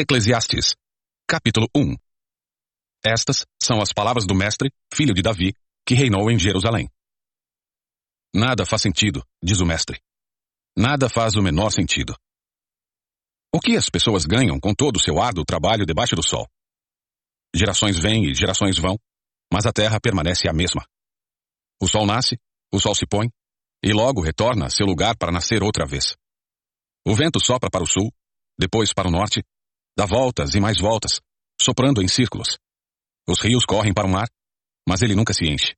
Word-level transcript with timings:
Eclesiastes. 0.00 0.74
Capítulo 1.28 1.68
1 1.76 1.94
Estas 3.04 3.44
são 3.62 3.82
as 3.82 3.92
palavras 3.92 4.26
do 4.26 4.34
mestre, 4.34 4.72
filho 4.94 5.12
de 5.12 5.20
Davi, 5.20 5.52
que 5.86 5.94
reinou 5.94 6.30
em 6.30 6.38
Jerusalém. 6.38 6.88
Nada 8.34 8.64
faz 8.64 8.80
sentido, 8.80 9.22
diz 9.42 9.60
o 9.60 9.66
mestre. 9.66 10.00
Nada 10.74 11.10
faz 11.10 11.36
o 11.36 11.42
menor 11.42 11.68
sentido. 11.70 12.16
O 13.52 13.60
que 13.60 13.76
as 13.76 13.90
pessoas 13.90 14.24
ganham 14.24 14.58
com 14.58 14.72
todo 14.74 14.96
o 14.96 14.98
seu 14.98 15.20
árduo 15.20 15.44
trabalho 15.44 15.84
debaixo 15.84 16.16
do 16.16 16.26
sol? 16.26 16.48
Gerações 17.54 17.98
vêm 17.98 18.24
e 18.24 18.34
gerações 18.34 18.78
vão, 18.78 18.98
mas 19.52 19.66
a 19.66 19.72
terra 19.72 20.00
permanece 20.00 20.48
a 20.48 20.52
mesma. 20.54 20.82
O 21.78 21.86
sol 21.86 22.06
nasce, 22.06 22.40
o 22.72 22.80
sol 22.80 22.94
se 22.94 23.04
põe, 23.06 23.28
e 23.84 23.92
logo 23.92 24.22
retorna 24.22 24.64
a 24.64 24.70
seu 24.70 24.86
lugar 24.86 25.14
para 25.18 25.30
nascer 25.30 25.62
outra 25.62 25.84
vez. 25.84 26.16
O 27.06 27.14
vento 27.14 27.38
sopra 27.38 27.68
para 27.68 27.84
o 27.84 27.86
sul, 27.86 28.10
depois 28.58 28.94
para 28.94 29.06
o 29.06 29.10
norte, 29.10 29.44
dá 29.96 30.06
voltas 30.06 30.54
e 30.54 30.60
mais 30.60 30.78
voltas, 30.78 31.20
soprando 31.60 32.02
em 32.02 32.08
círculos. 32.08 32.58
Os 33.28 33.40
rios 33.40 33.64
correm 33.64 33.92
para 33.92 34.06
o 34.06 34.10
mar, 34.10 34.28
mas 34.88 35.02
ele 35.02 35.14
nunca 35.14 35.32
se 35.32 35.44
enche. 35.44 35.74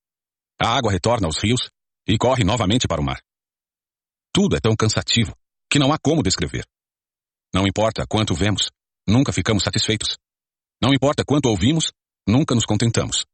A 0.61 0.77
água 0.77 0.93
retorna 0.93 1.27
aos 1.27 1.39
rios 1.39 1.71
e 2.07 2.17
corre 2.17 2.45
novamente 2.45 2.87
para 2.87 3.01
o 3.01 3.05
mar. 3.05 3.21
Tudo 4.33 4.57
é 4.57 4.61
tão 4.61 4.75
cansativo 4.75 5.37
que 5.71 5.79
não 5.79 5.93
há 5.93 5.99
como 5.99 6.23
descrever. 6.23 6.65
Não 7.55 7.67
importa 7.67 8.07
quanto 8.07 8.35
vemos, 8.35 8.71
nunca 9.07 9.33
ficamos 9.33 9.63
satisfeitos. 9.63 10.17
Não 10.81 10.95
importa 10.95 11.25
quanto 11.25 11.47
ouvimos, 11.47 11.93
nunca 12.27 12.55
nos 12.55 12.65
contentamos. 12.65 13.25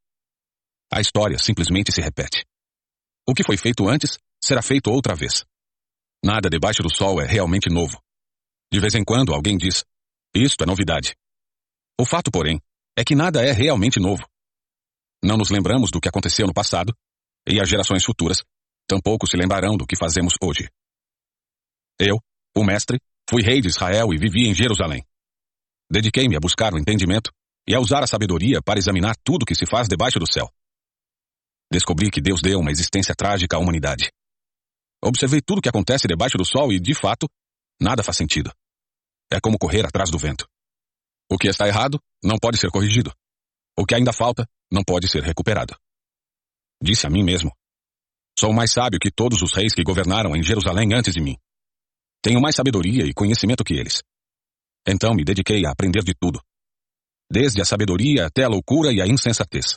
A 0.92 1.00
história 1.00 1.38
simplesmente 1.38 1.92
se 1.92 2.00
repete. 2.00 2.45
O 3.28 3.34
que 3.34 3.45
foi 3.45 3.56
feito 3.56 3.88
antes 3.88 4.19
será 4.42 4.62
feito 4.62 4.91
outra 4.91 5.14
vez. 5.14 5.45
Nada 6.24 6.48
debaixo 6.48 6.83
do 6.83 6.92
sol 6.92 7.20
é 7.20 7.27
realmente 7.27 7.70
novo. 7.70 8.02
De 8.72 8.80
vez 8.80 8.95
em 8.95 9.05
quando 9.05 9.33
alguém 9.33 9.56
diz: 9.56 9.84
Isto 10.34 10.64
é 10.64 10.66
novidade. 10.66 11.14
O 12.00 12.05
fato, 12.05 12.30
porém, 12.30 12.60
é 12.97 13.05
que 13.05 13.14
nada 13.14 13.44
é 13.44 13.53
realmente 13.53 13.98
novo. 13.98 14.27
Não 15.22 15.36
nos 15.36 15.50
lembramos 15.50 15.91
do 15.91 16.00
que 16.00 16.08
aconteceu 16.08 16.47
no 16.47 16.55
passado, 16.55 16.94
e 17.47 17.61
as 17.61 17.69
gerações 17.69 18.05
futuras 18.05 18.42
tampouco 18.86 19.27
se 19.27 19.36
lembrarão 19.36 19.77
do 19.77 19.86
que 19.86 19.97
fazemos 19.97 20.34
hoje. 20.42 20.69
Eu, 21.98 22.19
o 22.56 22.64
mestre, 22.64 22.98
fui 23.28 23.42
rei 23.42 23.61
de 23.61 23.69
Israel 23.69 24.12
e 24.12 24.19
vivi 24.19 24.48
em 24.48 24.55
Jerusalém. 24.55 25.05
Dediquei-me 25.91 26.36
a 26.36 26.41
buscar 26.41 26.72
o 26.72 26.78
entendimento 26.78 27.31
e 27.66 27.75
a 27.75 27.81
usar 27.81 28.03
a 28.03 28.06
sabedoria 28.06 28.62
para 28.62 28.78
examinar 28.78 29.16
tudo 29.25 29.44
que 29.44 29.55
se 29.55 29.66
faz 29.66 29.88
debaixo 29.88 30.19
do 30.19 30.31
céu. 30.31 30.48
Descobri 31.70 32.10
que 32.10 32.20
Deus 32.20 32.41
deu 32.41 32.60
uma 32.60 32.70
existência 32.70 33.14
trágica 33.14 33.56
à 33.56 33.60
humanidade. 33.60 34.10
Observei 35.03 35.41
tudo 35.41 35.58
o 35.58 35.62
que 35.62 35.69
acontece 35.69 36.08
debaixo 36.08 36.38
do 36.38 36.44
sol 36.44 36.72
e, 36.72 36.81
de 36.81 36.94
fato, 36.94 37.28
nada 37.81 38.03
faz 38.03 38.16
sentido. 38.16 38.50
É 39.31 39.41
como 39.41 39.59
correr 39.59 39.84
atrás 39.87 40.11
do 40.11 40.19
vento. 40.19 40.48
O 41.31 41.37
que 41.37 41.48
está 41.48 41.67
errado 41.67 42.01
não 42.23 42.39
pode 42.39 42.59
ser 42.59 42.71
corrigido. 42.71 43.12
O 43.79 43.84
que 43.84 43.95
ainda 43.95 44.12
falta 44.12 44.48
não 44.73 44.83
pode 44.83 45.09
ser 45.09 45.23
recuperado. 45.23 45.77
Disse 46.83 47.07
a 47.07 47.11
mim 47.11 47.23
mesmo: 47.23 47.53
Sou 48.39 48.53
mais 48.53 48.73
sábio 48.73 49.01
que 49.01 49.11
todos 49.11 49.43
os 49.43 49.53
reis 49.53 49.75
que 49.75 49.83
governaram 49.83 50.34
em 50.34 50.43
Jerusalém 50.43 50.95
antes 50.95 51.12
de 51.12 51.21
mim. 51.21 51.37
Tenho 52.23 52.41
mais 52.41 52.56
sabedoria 52.56 53.05
e 53.05 53.12
conhecimento 53.12 53.65
que 53.65 53.75
eles. 53.75 54.03
Então 54.87 55.15
me 55.15 55.25
dediquei 55.25 55.67
a 55.67 55.71
aprender 55.71 56.03
de 56.03 56.15
tudo. 56.15 56.41
Desde 57.31 57.61
a 57.61 57.65
sabedoria 57.65 58.27
até 58.27 58.45
a 58.45 58.49
loucura 58.49 58.93
e 58.93 59.03
a 59.03 59.06
insensatez. 59.06 59.77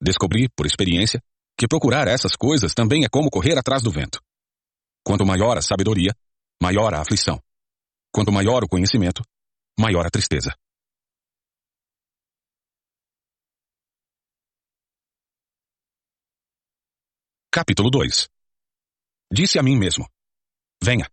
Descobri, 0.00 0.48
por 0.54 0.66
experiência, 0.66 1.22
que 1.56 1.66
procurar 1.66 2.08
essas 2.08 2.36
coisas 2.36 2.74
também 2.74 3.04
é 3.04 3.08
como 3.08 3.30
correr 3.30 3.58
atrás 3.58 3.82
do 3.82 3.90
vento. 3.90 4.20
Quanto 5.02 5.24
maior 5.24 5.56
a 5.56 5.62
sabedoria, 5.62 6.14
maior 6.60 6.92
a 6.92 7.00
aflição. 7.00 7.40
Quanto 8.14 8.30
maior 8.30 8.62
o 8.62 8.68
conhecimento, 8.68 9.24
maior 9.76 10.06
a 10.06 10.08
tristeza. 10.08 10.56
Capítulo 17.50 17.90
2 17.90 18.28
Disse 19.32 19.58
a 19.58 19.64
mim 19.64 19.76
mesmo: 19.76 20.08
Venha, 20.80 21.10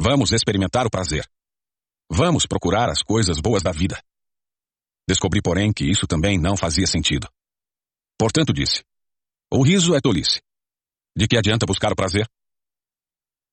vamos 0.00 0.30
experimentar 0.30 0.86
o 0.86 0.90
prazer. 0.90 1.28
Vamos 2.08 2.46
procurar 2.46 2.88
as 2.88 3.02
coisas 3.02 3.40
boas 3.40 3.64
da 3.64 3.72
vida. 3.72 4.00
Descobri, 5.08 5.42
porém, 5.42 5.72
que 5.72 5.84
isso 5.84 6.06
também 6.06 6.38
não 6.38 6.56
fazia 6.56 6.86
sentido. 6.86 7.28
Portanto, 8.16 8.52
disse: 8.52 8.84
O 9.50 9.60
riso 9.64 9.92
é 9.92 10.00
tolice. 10.00 10.40
De 11.16 11.26
que 11.26 11.36
adianta 11.36 11.66
buscar 11.66 11.92
o 11.92 11.96
prazer? 11.96 12.30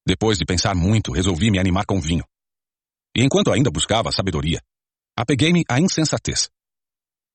Depois 0.06 0.38
de 0.38 0.46
pensar 0.46 0.76
muito, 0.76 1.12
resolvi 1.12 1.50
me 1.50 1.58
animar 1.58 1.88
com 1.88 2.00
vinho. 2.00 2.31
E 3.16 3.24
enquanto 3.24 3.52
ainda 3.52 3.70
buscava 3.70 4.12
sabedoria, 4.12 4.62
apeguei-me 5.18 5.64
à 5.70 5.80
insensatez. 5.80 6.50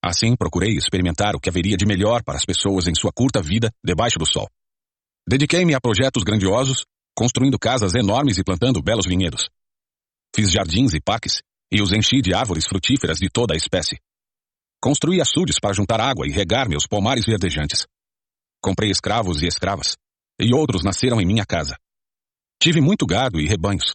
Assim, 0.03 0.37
procurei 0.37 0.77
experimentar 0.77 1.35
o 1.35 1.41
que 1.41 1.49
haveria 1.49 1.77
de 1.77 1.85
melhor 1.87 2.23
para 2.23 2.37
as 2.37 2.45
pessoas 2.45 2.87
em 2.87 2.95
sua 2.95 3.13
curta 3.13 3.43
vida 3.43 3.71
debaixo 3.85 4.19
do 4.19 4.27
sol. 4.27 4.49
Dediquei-me 5.29 5.75
a 5.75 5.81
projetos 5.81 6.23
grandiosos, 6.23 6.85
construindo 7.17 7.59
casas 7.59 7.95
enormes 7.95 8.39
e 8.39 8.45
plantando 8.45 8.83
belos 8.83 9.07
vinhedos. 9.07 9.49
Fiz 10.35 10.51
jardins 10.51 10.95
e 10.95 11.01
parques, 11.01 11.41
e 11.73 11.83
os 11.83 11.93
enchi 11.93 12.23
de 12.23 12.35
árvores 12.35 12.67
frutíferas 12.67 13.19
de 13.19 13.29
toda 13.29 13.55
a 13.55 13.57
espécie. 13.57 13.99
Construí 14.81 15.21
açudes 15.21 15.59
para 15.59 15.75
juntar 15.75 16.01
água 16.01 16.27
e 16.27 16.31
regar 16.31 16.69
meus 16.69 16.87
pomares 16.87 17.25
verdejantes. 17.25 17.87
Comprei 18.63 18.91
escravos 18.91 19.43
e 19.43 19.47
escravas, 19.47 19.97
e 20.41 20.55
outros 20.55 20.85
nasceram 20.85 21.21
em 21.21 21.27
minha 21.27 21.45
casa. 21.45 21.77
Tive 22.63 22.81
muito 22.81 23.07
gado 23.07 23.41
e 23.41 23.47
rebanhos, 23.47 23.95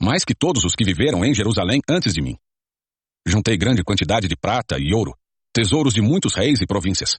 mais 0.00 0.24
que 0.24 0.34
todos 0.34 0.64
os 0.64 0.74
que 0.74 0.84
viveram 0.84 1.24
em 1.24 1.34
Jerusalém 1.34 1.80
antes 1.88 2.12
de 2.12 2.20
mim. 2.20 2.36
Juntei 3.26 3.56
grande 3.56 3.82
quantidade 3.82 4.28
de 4.28 4.36
prata 4.36 4.78
e 4.78 4.94
ouro, 4.94 5.16
tesouros 5.52 5.94
de 5.94 6.00
muitos 6.00 6.34
reis 6.34 6.60
e 6.60 6.66
províncias. 6.66 7.18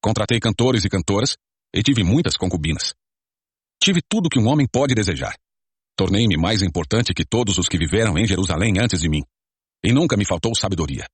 Contratei 0.00 0.38
cantores 0.38 0.84
e 0.84 0.88
cantoras 0.88 1.36
e 1.74 1.82
tive 1.82 2.04
muitas 2.04 2.36
concubinas. 2.36 2.94
Tive 3.82 4.00
tudo 4.08 4.28
que 4.28 4.38
um 4.38 4.46
homem 4.46 4.66
pode 4.70 4.94
desejar. 4.94 5.36
Tornei-me 5.96 6.36
mais 6.36 6.62
importante 6.62 7.14
que 7.14 7.24
todos 7.24 7.58
os 7.58 7.68
que 7.68 7.78
viveram 7.78 8.18
em 8.18 8.26
Jerusalém 8.26 8.74
antes 8.78 9.00
de 9.00 9.08
mim. 9.08 9.22
E 9.82 9.92
nunca 9.92 10.16
me 10.16 10.24
faltou 10.24 10.54
sabedoria. 10.54 11.06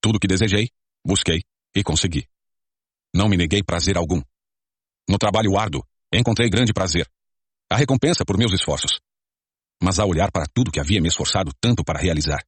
Tudo 0.00 0.18
que 0.18 0.26
desejei, 0.26 0.68
busquei 1.04 1.42
e 1.74 1.82
consegui. 1.82 2.26
Não 3.14 3.28
me 3.28 3.36
neguei 3.36 3.62
prazer 3.62 3.96
algum. 3.96 4.20
No 5.08 5.18
trabalho 5.18 5.56
árduo, 5.58 5.86
encontrei 6.12 6.48
grande 6.48 6.72
prazer. 6.72 7.08
A 7.70 7.76
recompensa 7.76 8.24
por 8.24 8.36
meus 8.36 8.52
esforços. 8.52 9.00
Mas 9.84 9.98
ao 9.98 10.08
olhar 10.08 10.32
para 10.32 10.46
tudo 10.46 10.72
que 10.72 10.80
havia 10.80 10.98
me 10.98 11.08
esforçado 11.08 11.52
tanto 11.60 11.84
para 11.84 12.00
realizar, 12.00 12.42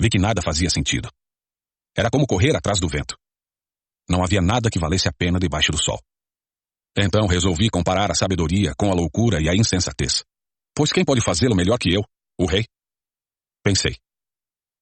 vi 0.00 0.08
que 0.08 0.20
nada 0.20 0.40
fazia 0.40 0.70
sentido. 0.70 1.10
Era 1.96 2.08
como 2.08 2.28
correr 2.28 2.54
atrás 2.54 2.78
do 2.78 2.86
vento. 2.86 3.18
Não 4.08 4.22
havia 4.22 4.40
nada 4.40 4.70
que 4.70 4.78
valesse 4.78 5.08
a 5.08 5.12
pena 5.12 5.40
debaixo 5.40 5.72
do 5.72 5.82
sol. 5.82 6.00
Então 6.96 7.26
resolvi 7.26 7.68
comparar 7.68 8.12
a 8.12 8.14
sabedoria 8.14 8.72
com 8.78 8.88
a 8.88 8.94
loucura 8.94 9.42
e 9.42 9.48
a 9.48 9.54
insensatez. 9.56 10.22
Pois 10.72 10.92
quem 10.92 11.04
pode 11.04 11.20
fazê-lo 11.20 11.56
melhor 11.56 11.76
que 11.76 11.92
eu, 11.92 12.02
o 12.38 12.46
rei? 12.46 12.64
Pensei. 13.64 13.96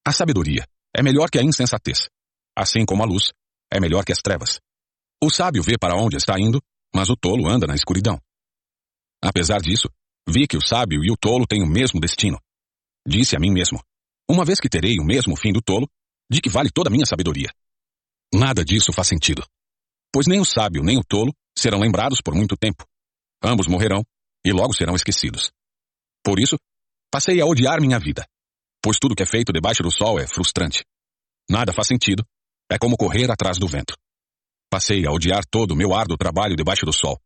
A 0.06 0.12
sabedoria 0.12 0.66
é 0.94 1.02
melhor 1.02 1.30
que 1.30 1.38
a 1.38 1.42
insensatez, 1.42 2.10
assim 2.54 2.84
como 2.84 3.02
a 3.02 3.06
luz 3.06 3.32
é 3.72 3.80
melhor 3.80 4.04
que 4.04 4.12
as 4.12 4.20
trevas. 4.20 4.60
O 5.24 5.30
sábio 5.30 5.62
vê 5.62 5.78
para 5.78 5.96
onde 5.96 6.18
está 6.18 6.38
indo, 6.38 6.60
mas 6.94 7.08
o 7.08 7.16
tolo 7.16 7.48
anda 7.48 7.66
na 7.66 7.74
escuridão. 7.74 8.20
Apesar 9.22 9.62
disso, 9.62 9.88
vi 10.28 10.46
que 10.46 10.56
o 10.56 10.60
sábio 10.60 11.02
e 11.02 11.10
o 11.10 11.16
tolo 11.16 11.46
têm 11.46 11.62
o 11.62 11.66
mesmo 11.66 11.98
destino. 11.98 12.38
Disse 13.06 13.34
a 13.34 13.40
mim 13.40 13.50
mesmo: 13.50 13.80
uma 14.30 14.44
vez 14.44 14.60
que 14.60 14.68
terei 14.68 14.98
o 14.98 15.04
mesmo 15.04 15.36
fim 15.36 15.52
do 15.52 15.62
tolo, 15.62 15.88
de 16.30 16.40
que 16.40 16.50
vale 16.50 16.70
toda 16.70 16.90
a 16.90 16.92
minha 16.92 17.06
sabedoria? 17.06 17.48
Nada 18.32 18.62
disso 18.62 18.92
faz 18.92 19.08
sentido. 19.08 19.42
Pois 20.12 20.26
nem 20.26 20.38
o 20.38 20.44
sábio 20.44 20.82
nem 20.82 20.98
o 20.98 21.04
tolo 21.04 21.34
serão 21.56 21.80
lembrados 21.80 22.20
por 22.20 22.34
muito 22.34 22.56
tempo. 22.56 22.84
Ambos 23.42 23.66
morrerão 23.66 24.04
e 24.44 24.52
logo 24.52 24.74
serão 24.74 24.94
esquecidos. 24.94 25.50
Por 26.22 26.38
isso, 26.38 26.58
passei 27.10 27.40
a 27.40 27.46
odiar 27.46 27.80
minha 27.80 27.98
vida, 27.98 28.26
pois 28.82 28.98
tudo 28.98 29.14
que 29.14 29.22
é 29.22 29.26
feito 29.26 29.52
debaixo 29.52 29.82
do 29.82 29.90
sol 29.90 30.18
é 30.20 30.26
frustrante. 30.26 30.84
Nada 31.48 31.72
faz 31.72 31.88
sentido, 31.88 32.22
é 32.70 32.78
como 32.78 32.96
correr 32.96 33.30
atrás 33.30 33.58
do 33.58 33.66
vento. 33.66 33.94
Passei 34.70 35.06
a 35.06 35.10
odiar 35.10 35.46
todo 35.46 35.72
o 35.72 35.76
meu 35.76 35.94
árduo 35.94 36.18
trabalho 36.18 36.54
debaixo 36.54 36.84
do 36.84 36.92
sol, 36.92 37.18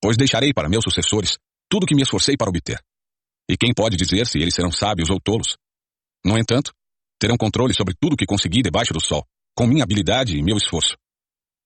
pois 0.00 0.16
deixarei 0.16 0.54
para 0.54 0.68
meus 0.68 0.84
sucessores 0.84 1.36
tudo 1.68 1.84
o 1.84 1.86
que 1.86 1.94
me 1.94 2.02
esforcei 2.02 2.36
para 2.36 2.48
obter. 2.48 2.80
E 3.48 3.56
quem 3.56 3.72
pode 3.74 3.96
dizer 3.96 4.26
se 4.26 4.38
eles 4.38 4.54
serão 4.54 4.72
sábios 4.72 5.10
ou 5.10 5.20
tolos? 5.20 5.56
No 6.24 6.38
entanto, 6.38 6.72
terão 7.18 7.36
controle 7.36 7.74
sobre 7.74 7.94
tudo 7.94 8.14
o 8.14 8.16
que 8.16 8.26
consegui 8.26 8.62
debaixo 8.62 8.92
do 8.92 9.00
sol, 9.00 9.24
com 9.56 9.66
minha 9.66 9.84
habilidade 9.84 10.36
e 10.36 10.42
meu 10.42 10.56
esforço. 10.56 10.96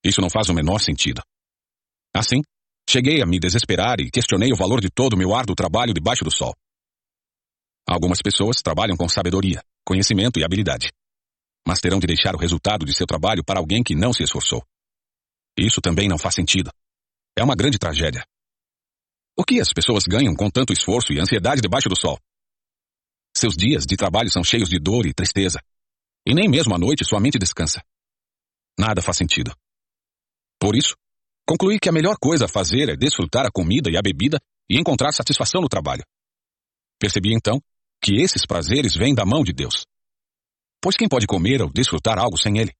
Isso 0.03 0.21
não 0.21 0.29
faz 0.29 0.49
o 0.49 0.53
menor 0.53 0.79
sentido. 0.79 1.21
Assim, 2.13 2.41
cheguei 2.89 3.21
a 3.21 3.25
me 3.25 3.39
desesperar 3.39 3.99
e 3.99 4.11
questionei 4.11 4.51
o 4.51 4.55
valor 4.55 4.81
de 4.81 4.89
todo 4.89 5.13
o 5.13 5.17
meu 5.17 5.35
árduo 5.35 5.55
trabalho 5.55 5.93
debaixo 5.93 6.23
do 6.23 6.31
sol. 6.31 6.53
Algumas 7.87 8.21
pessoas 8.21 8.61
trabalham 8.61 8.95
com 8.95 9.09
sabedoria, 9.09 9.61
conhecimento 9.85 10.39
e 10.39 10.43
habilidade. 10.43 10.91
Mas 11.67 11.79
terão 11.79 11.99
de 11.99 12.07
deixar 12.07 12.35
o 12.35 12.39
resultado 12.39 12.85
de 12.85 12.95
seu 12.95 13.05
trabalho 13.05 13.43
para 13.43 13.59
alguém 13.59 13.83
que 13.83 13.95
não 13.95 14.13
se 14.13 14.23
esforçou. 14.23 14.63
Isso 15.57 15.81
também 15.81 16.07
não 16.07 16.17
faz 16.17 16.35
sentido. 16.35 16.71
É 17.37 17.43
uma 17.43 17.55
grande 17.55 17.77
tragédia. 17.77 18.25
O 19.37 19.43
que 19.43 19.59
as 19.59 19.69
pessoas 19.73 20.03
ganham 20.03 20.35
com 20.35 20.49
tanto 20.49 20.73
esforço 20.73 21.13
e 21.13 21.19
ansiedade 21.19 21.61
debaixo 21.61 21.89
do 21.89 21.99
sol? 21.99 22.19
seus 23.41 23.55
dias 23.55 23.85
de 23.85 23.95
trabalho 23.95 24.29
são 24.29 24.43
cheios 24.43 24.69
de 24.69 24.79
dor 24.79 25.05
e 25.05 25.13
tristeza. 25.13 25.59
E 26.27 26.33
nem 26.33 26.47
mesmo 26.49 26.75
à 26.75 26.77
noite 26.77 27.03
sua 27.03 27.19
mente 27.19 27.39
descansa. 27.39 27.81
Nada 28.77 29.01
faz 29.01 29.17
sentido. 29.17 29.51
Por 30.59 30.75
isso, 30.75 30.95
concluí 31.47 31.79
que 31.79 31.89
a 31.89 31.91
melhor 31.91 32.17
coisa 32.21 32.45
a 32.45 32.49
fazer 32.49 32.89
é 32.89 32.95
desfrutar 32.95 33.45
a 33.45 33.51
comida 33.51 33.89
e 33.89 33.97
a 33.97 34.01
bebida 34.01 34.39
e 34.69 34.79
encontrar 34.79 35.11
satisfação 35.11 35.61
no 35.61 35.67
trabalho. 35.67 36.03
Percebi 36.99 37.33
então 37.33 37.59
que 38.03 38.21
esses 38.21 38.45
prazeres 38.45 38.95
vêm 38.95 39.15
da 39.15 39.25
mão 39.25 39.43
de 39.43 39.53
Deus. 39.53 39.85
Pois 40.81 40.95
quem 40.95 41.09
pode 41.09 41.25
comer 41.25 41.61
ou 41.61 41.71
desfrutar 41.71 42.19
algo 42.19 42.37
sem 42.37 42.59
ele? 42.59 42.71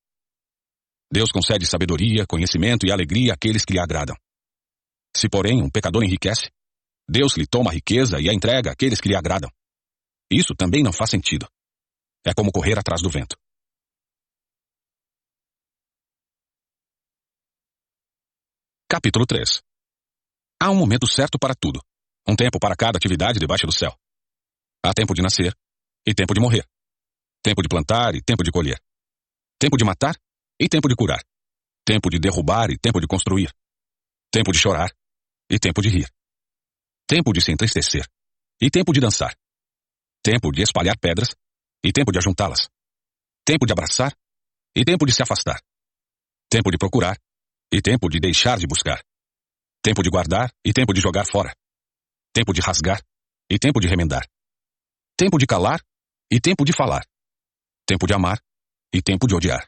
Deus 1.12 1.32
concede 1.32 1.66
sabedoria, 1.66 2.26
conhecimento 2.28 2.86
e 2.86 2.92
alegria 2.92 3.34
àqueles 3.34 3.66
que 3.66 3.74
lhe 3.74 3.80
agradam. 3.80 4.16
Se, 5.16 5.30
porém, 5.30 5.62
um 5.62 5.70
pecador 5.70 6.04
enriquece, 6.04 6.50
Deus 7.08 7.36
lhe 7.36 7.46
toma 7.46 7.72
a 7.72 7.74
riqueza 7.74 8.20
e 8.20 8.30
a 8.30 8.34
entrega 8.34 8.72
àqueles 8.72 9.02
que 9.02 9.10
lhe 9.10 9.16
agradam. 9.16 9.52
Isso 10.32 10.56
também 10.56 10.82
não 10.82 10.94
faz 10.94 11.10
sentido. 11.10 11.48
É 12.26 12.34
como 12.34 12.52
correr 12.52 12.80
atrás 12.80 13.02
do 13.02 13.10
vento. 13.10 13.36
Capítulo 18.90 19.26
3 19.26 19.62
Há 20.62 20.70
um 20.70 20.76
momento 20.76 21.08
certo 21.08 21.38
para 21.40 21.56
tudo. 21.56 21.82
Um 22.28 22.36
tempo 22.36 22.60
para 22.60 22.76
cada 22.76 22.98
atividade 22.98 23.40
debaixo 23.40 23.66
do 23.66 23.74
céu. 23.74 23.98
Há 24.86 24.94
tempo 24.94 25.14
de 25.14 25.22
nascer 25.22 25.54
e 26.08 26.14
tempo 26.14 26.34
de 26.34 26.40
morrer. 26.40 26.66
Tempo 27.44 27.62
de 27.62 27.68
plantar 27.68 28.16
e 28.16 28.22
tempo 28.22 28.44
de 28.44 28.52
colher. 28.52 28.80
Tempo 29.60 29.76
de 29.76 29.84
matar 29.84 30.16
e 30.60 30.70
tempo 30.70 30.88
de 30.88 30.96
curar. 30.96 31.24
Tempo 31.84 32.10
de 32.10 32.20
derrubar 32.20 32.70
e 32.70 32.78
tempo 32.78 33.02
de 33.02 33.08
construir. 33.08 33.52
Tempo 34.32 34.52
de 34.52 34.60
chorar 34.60 34.92
e 35.52 35.60
tempo 35.60 35.82
de 35.82 35.90
rir. 35.90 36.10
Tempo 37.06 37.34
de 37.34 37.42
se 37.42 37.52
entristecer 37.52 38.08
e 38.62 38.70
tempo 38.70 38.94
de 38.94 39.02
dançar. 39.02 39.36
Tempo 40.24 40.50
de 40.50 40.62
espalhar 40.62 40.98
pedras 40.98 41.36
e 41.84 41.92
tempo 41.92 42.10
de 42.10 42.20
ajuntá-las. 42.20 42.70
Tempo 43.44 43.66
de 43.66 43.74
abraçar 43.74 44.16
e 44.74 44.86
tempo 44.86 45.06
de 45.06 45.12
se 45.12 45.22
afastar. 45.22 45.62
Tempo 46.50 46.72
de 46.72 46.78
procurar 46.78 47.20
e 47.74 47.82
tempo 47.82 48.08
de 48.08 48.20
deixar 48.22 48.58
de 48.58 48.66
buscar. 48.66 49.04
Tempo 49.84 50.02
de 50.02 50.10
guardar 50.10 50.54
e 50.66 50.72
tempo 50.72 50.94
de 50.94 51.02
jogar 51.02 51.26
fora. 51.26 51.54
Tempo 52.34 52.54
de 52.54 52.62
rasgar 52.62 53.04
e 53.50 53.60
tempo 53.60 53.82
de 53.82 53.88
remendar. 53.88 54.26
Tempo 55.18 55.38
de 55.38 55.46
calar 55.46 55.84
e 56.32 56.40
tempo 56.40 56.64
de 56.64 56.72
falar. 56.72 57.06
Tempo 57.86 58.08
de 58.08 58.14
amar 58.14 58.40
e 58.94 59.02
tempo 59.02 59.28
de 59.28 59.36
odiar. 59.36 59.68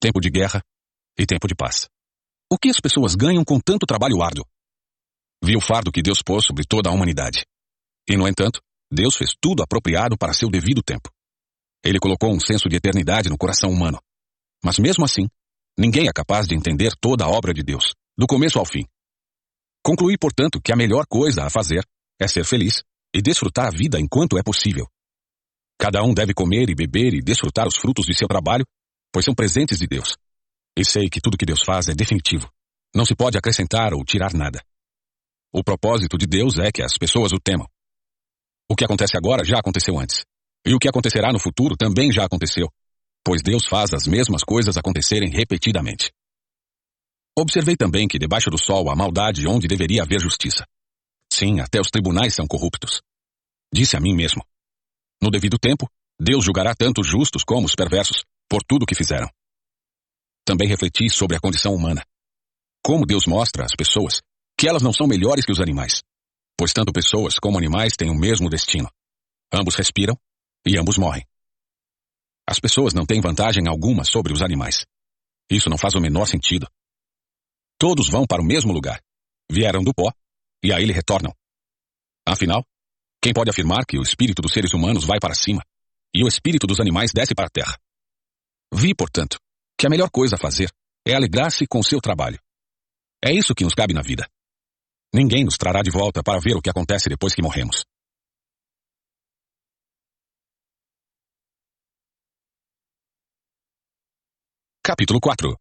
Tempo 0.00 0.20
de 0.20 0.30
guerra 0.30 0.62
e 1.18 1.26
tempo 1.26 1.46
de 1.46 1.54
paz. 1.54 1.86
O 2.50 2.56
que 2.56 2.70
as 2.70 2.80
pessoas 2.80 3.14
ganham 3.14 3.44
com 3.44 3.60
tanto 3.60 3.84
trabalho 3.84 4.22
árduo? 4.22 4.46
Vi 5.44 5.56
o 5.56 5.60
fardo 5.60 5.90
que 5.90 6.02
Deus 6.02 6.22
pôs 6.22 6.46
sobre 6.46 6.64
toda 6.64 6.88
a 6.88 6.92
humanidade. 6.92 7.44
E, 8.08 8.16
no 8.16 8.28
entanto, 8.28 8.60
Deus 8.90 9.16
fez 9.16 9.30
tudo 9.40 9.62
apropriado 9.62 10.16
para 10.16 10.32
seu 10.32 10.48
devido 10.48 10.82
tempo. 10.82 11.10
Ele 11.84 11.98
colocou 11.98 12.32
um 12.32 12.38
senso 12.38 12.68
de 12.68 12.76
eternidade 12.76 13.28
no 13.28 13.36
coração 13.36 13.70
humano. 13.70 13.98
Mas 14.64 14.78
mesmo 14.78 15.04
assim, 15.04 15.26
ninguém 15.76 16.06
é 16.06 16.12
capaz 16.12 16.46
de 16.46 16.54
entender 16.54 16.92
toda 17.00 17.24
a 17.24 17.28
obra 17.28 17.52
de 17.52 17.62
Deus, 17.62 17.92
do 18.16 18.26
começo 18.26 18.58
ao 18.58 18.64
fim. 18.64 18.84
Concluí, 19.84 20.16
portanto, 20.16 20.60
que 20.62 20.72
a 20.72 20.76
melhor 20.76 21.06
coisa 21.08 21.44
a 21.44 21.50
fazer 21.50 21.84
é 22.20 22.28
ser 22.28 22.44
feliz 22.44 22.84
e 23.12 23.20
desfrutar 23.20 23.66
a 23.66 23.76
vida 23.76 23.98
enquanto 23.98 24.38
é 24.38 24.42
possível. 24.42 24.86
Cada 25.76 26.04
um 26.04 26.14
deve 26.14 26.32
comer 26.32 26.70
e 26.70 26.74
beber 26.74 27.14
e 27.14 27.20
desfrutar 27.20 27.66
os 27.66 27.76
frutos 27.76 28.06
de 28.06 28.16
seu 28.16 28.28
trabalho, 28.28 28.64
pois 29.12 29.24
são 29.24 29.34
presentes 29.34 29.80
de 29.80 29.88
Deus. 29.88 30.16
E 30.78 30.84
sei 30.84 31.08
que 31.10 31.20
tudo 31.20 31.36
que 31.36 31.44
Deus 31.44 31.62
faz 31.66 31.88
é 31.88 31.94
definitivo. 31.94 32.48
Não 32.94 33.04
se 33.04 33.16
pode 33.16 33.36
acrescentar 33.36 33.92
ou 33.92 34.04
tirar 34.04 34.32
nada. 34.32 34.62
O 35.54 35.62
propósito 35.62 36.16
de 36.16 36.26
Deus 36.26 36.58
é 36.58 36.72
que 36.72 36.82
as 36.82 36.96
pessoas 36.96 37.30
o 37.30 37.38
temam. 37.38 37.68
O 38.70 38.74
que 38.74 38.86
acontece 38.86 39.18
agora 39.18 39.44
já 39.44 39.58
aconteceu 39.58 39.98
antes. 39.98 40.24
E 40.66 40.74
o 40.74 40.78
que 40.78 40.88
acontecerá 40.88 41.30
no 41.30 41.38
futuro 41.38 41.76
também 41.76 42.10
já 42.10 42.24
aconteceu, 42.24 42.72
pois 43.22 43.42
Deus 43.42 43.66
faz 43.68 43.92
as 43.92 44.06
mesmas 44.06 44.42
coisas 44.42 44.78
acontecerem 44.78 45.28
repetidamente. 45.28 46.10
Observei 47.38 47.76
também 47.76 48.08
que 48.08 48.18
debaixo 48.18 48.48
do 48.48 48.56
sol 48.56 48.90
há 48.90 48.96
maldade 48.96 49.46
onde 49.46 49.68
deveria 49.68 50.02
haver 50.02 50.20
justiça. 50.20 50.64
Sim, 51.30 51.60
até 51.60 51.78
os 51.80 51.90
tribunais 51.90 52.34
são 52.34 52.46
corruptos. 52.46 53.02
Disse 53.74 53.94
a 53.94 54.00
mim 54.00 54.14
mesmo. 54.14 54.42
No 55.20 55.30
devido 55.30 55.58
tempo, 55.58 55.86
Deus 56.18 56.44
julgará 56.44 56.74
tanto 56.74 57.02
os 57.02 57.06
justos 57.06 57.44
como 57.44 57.66
os 57.66 57.74
perversos, 57.74 58.24
por 58.48 58.62
tudo 58.62 58.84
o 58.84 58.86
que 58.86 58.94
fizeram. 58.94 59.28
Também 60.46 60.68
refleti 60.68 61.10
sobre 61.10 61.36
a 61.36 61.40
condição 61.40 61.74
humana. 61.74 62.02
Como 62.82 63.04
Deus 63.04 63.26
mostra 63.26 63.64
às 63.64 63.72
pessoas 63.76 64.22
que 64.62 64.68
elas 64.68 64.82
não 64.82 64.92
são 64.92 65.08
melhores 65.08 65.44
que 65.44 65.50
os 65.50 65.60
animais 65.60 66.02
pois 66.62 66.72
tanto 66.72 66.92
pessoas 66.92 67.40
como 67.40 67.58
animais 67.58 67.96
têm 67.96 68.08
o 68.08 68.14
mesmo 68.14 68.48
destino. 68.48 68.88
Ambos 69.52 69.74
respiram 69.74 70.16
e 70.64 70.78
ambos 70.78 70.96
morrem. 70.96 71.26
As 72.48 72.60
pessoas 72.60 72.94
não 72.94 73.04
têm 73.04 73.20
vantagem 73.20 73.66
alguma 73.66 74.04
sobre 74.04 74.32
os 74.32 74.40
animais. 74.40 74.86
Isso 75.50 75.68
não 75.68 75.76
faz 75.76 75.96
o 75.96 76.00
menor 76.00 76.24
sentido. 76.26 76.68
Todos 77.76 78.08
vão 78.08 78.24
para 78.24 78.40
o 78.40 78.44
mesmo 78.44 78.72
lugar. 78.72 79.02
Vieram 79.50 79.82
do 79.82 79.92
pó 79.92 80.12
e 80.62 80.72
a 80.72 80.80
ele 80.80 80.92
retornam. 80.92 81.34
Afinal, 82.24 82.64
quem 83.20 83.32
pode 83.32 83.50
afirmar 83.50 83.84
que 83.84 83.98
o 83.98 84.02
espírito 84.02 84.40
dos 84.40 84.52
seres 84.52 84.72
humanos 84.72 85.04
vai 85.04 85.18
para 85.18 85.34
cima 85.34 85.64
e 86.14 86.22
o 86.22 86.28
espírito 86.28 86.64
dos 86.64 86.78
animais 86.78 87.10
desce 87.12 87.34
para 87.34 87.46
a 87.46 87.50
terra? 87.50 87.76
Vi, 88.72 88.94
portanto, 88.94 89.36
que 89.76 89.84
a 89.84 89.90
melhor 89.90 90.10
coisa 90.10 90.36
a 90.36 90.38
fazer 90.38 90.72
é 91.04 91.12
alegrar-se 91.12 91.66
com 91.66 91.80
o 91.80 91.84
seu 91.84 92.00
trabalho. 92.00 92.38
É 93.20 93.32
isso 93.32 93.52
que 93.52 93.64
nos 93.64 93.74
cabe 93.74 93.92
na 93.92 94.00
vida. 94.00 94.28
Ninguém 95.14 95.44
nos 95.44 95.58
trará 95.58 95.82
de 95.82 95.90
volta 95.90 96.22
para 96.22 96.40
ver 96.40 96.56
o 96.56 96.62
que 96.62 96.70
acontece 96.70 97.10
depois 97.10 97.34
que 97.34 97.42
morremos. 97.42 97.84
Capítulo 104.82 105.20
4 105.20 105.54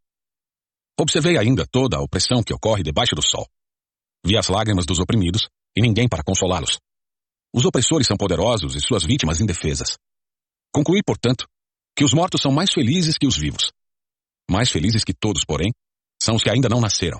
Observei 0.98 1.38
ainda 1.38 1.68
toda 1.70 1.98
a 1.98 2.02
opressão 2.02 2.42
que 2.42 2.54
ocorre 2.54 2.82
debaixo 2.82 3.14
do 3.14 3.22
sol. 3.22 3.46
Vi 4.26 4.38
as 4.38 4.48
lágrimas 4.48 4.86
dos 4.86 5.00
oprimidos 5.00 5.50
e 5.76 5.82
ninguém 5.82 6.08
para 6.08 6.24
consolá-los. 6.24 6.80
Os 7.54 7.66
opressores 7.66 8.08
são 8.08 8.16
poderosos 8.16 8.74
e 8.76 8.80
suas 8.80 9.04
vítimas 9.04 9.42
indefesas. 9.42 9.98
Concluí, 10.74 11.02
portanto, 11.06 11.46
que 11.94 12.06
os 12.06 12.14
mortos 12.14 12.42
são 12.42 12.54
mais 12.54 12.72
felizes 12.72 13.18
que 13.18 13.28
os 13.28 13.38
vivos. 13.38 13.70
Mais 14.50 14.72
felizes 14.72 15.04
que 15.04 15.14
todos, 15.14 15.44
porém, 15.44 15.74
são 16.24 16.36
os 16.36 16.44
que 16.44 16.50
ainda 16.50 16.70
não 16.70 16.80
nasceram 16.80 17.20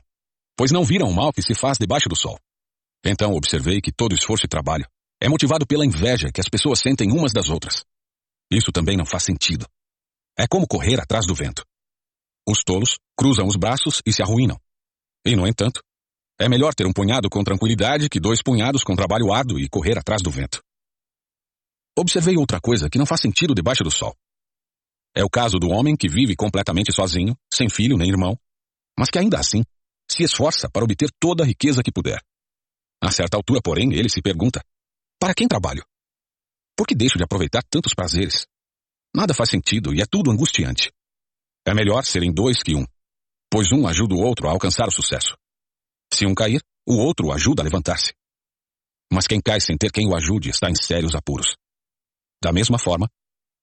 pois 0.62 0.72
não 0.72 0.84
viram 0.84 1.10
o 1.10 1.12
mal 1.16 1.34
que 1.34 1.42
se 1.42 1.56
faz 1.56 1.80
debaixo 1.80 2.08
do 2.08 2.16
sol. 2.16 2.38
Então 3.04 3.34
observei 3.34 3.82
que 3.82 3.92
todo 3.92 4.14
esforço 4.14 4.46
e 4.46 4.48
trabalho 4.48 4.86
é 5.20 5.28
motivado 5.28 5.66
pela 5.66 5.84
inveja 5.84 6.32
que 6.32 6.40
as 6.40 6.48
pessoas 6.48 6.80
sentem 6.80 7.12
umas 7.12 7.34
das 7.34 7.50
outras. 7.50 7.84
Isso 8.52 8.72
também 8.72 8.96
não 8.96 9.04
faz 9.04 9.24
sentido. 9.24 9.66
É 10.38 10.46
como 10.46 10.68
correr 10.68 11.02
atrás 11.02 11.26
do 11.26 11.34
vento. 11.34 11.66
Os 12.48 12.64
tolos 12.64 13.00
cruzam 13.18 13.48
os 13.48 13.56
braços 13.56 14.04
e 14.06 14.14
se 14.14 14.22
arruinam. 14.22 14.56
E, 15.26 15.36
no 15.36 15.48
entanto, 15.48 15.82
é 16.40 16.48
melhor 16.48 16.76
ter 16.76 16.86
um 16.86 16.94
punhado 16.94 17.28
com 17.28 17.44
tranquilidade 17.44 18.08
que 18.08 18.20
dois 18.20 18.44
punhados 18.44 18.84
com 18.84 18.96
trabalho 18.96 19.34
árduo 19.34 19.58
e 19.58 19.68
correr 19.68 19.98
atrás 19.98 20.22
do 20.22 20.30
vento. 20.30 20.62
Observei 21.98 22.38
outra 22.38 22.62
coisa 22.62 22.88
que 22.88 23.00
não 23.00 23.08
faz 23.08 23.22
sentido 23.22 23.56
debaixo 23.56 23.84
do 23.84 23.90
sol. 23.90 24.16
É 25.18 25.24
o 25.24 25.30
caso 25.30 25.58
do 25.58 25.72
homem 25.72 25.98
que 25.98 26.08
vive 26.08 26.36
completamente 26.36 26.94
sozinho, 26.94 27.36
sem 27.52 27.68
filho 27.68 27.98
nem 27.98 28.12
irmão, 28.12 28.38
mas 28.96 29.10
que 29.10 29.18
ainda 29.18 29.40
assim 29.40 29.64
se 30.14 30.24
esforça 30.24 30.70
para 30.70 30.84
obter 30.84 31.10
toda 31.20 31.44
a 31.44 31.48
riqueza 31.48 31.84
que 31.84 31.92
puder. 31.92 32.22
A 33.02 33.12
certa 33.12 33.38
altura, 33.38 33.62
porém, 33.64 33.94
ele 33.94 34.10
se 34.10 34.22
pergunta: 34.22 34.64
para 35.20 35.34
quem 35.34 35.48
trabalho? 35.48 35.84
Por 36.76 36.88
que 36.88 36.96
deixo 36.96 37.18
de 37.18 37.24
aproveitar 37.24 37.64
tantos 37.70 37.94
prazeres? 37.94 38.46
Nada 39.16 39.34
faz 39.34 39.50
sentido 39.50 39.94
e 39.94 40.02
é 40.02 40.06
tudo 40.06 40.32
angustiante. 40.32 40.92
É 41.66 41.74
melhor 41.74 42.04
serem 42.06 42.34
dois 42.34 42.64
que 42.64 42.76
um, 42.76 42.86
pois 43.52 43.72
um 43.72 43.88
ajuda 43.88 44.16
o 44.16 44.20
outro 44.20 44.48
a 44.48 44.52
alcançar 44.52 44.88
o 44.88 44.92
sucesso. 44.92 45.38
Se 46.14 46.26
um 46.26 46.34
cair, 46.34 46.62
o 46.88 46.96
outro 46.96 47.28
o 47.28 47.34
ajuda 47.34 47.62
a 47.62 47.66
levantar-se. 47.66 48.14
Mas 49.12 49.28
quem 49.28 49.42
cai 49.42 49.60
sem 49.60 49.78
ter 49.78 49.92
quem 49.92 50.08
o 50.08 50.16
ajude 50.16 50.50
está 50.50 50.70
em 50.70 50.76
sérios 50.76 51.14
apuros. 51.16 51.56
Da 52.42 52.52
mesma 52.52 52.80
forma, 52.80 53.10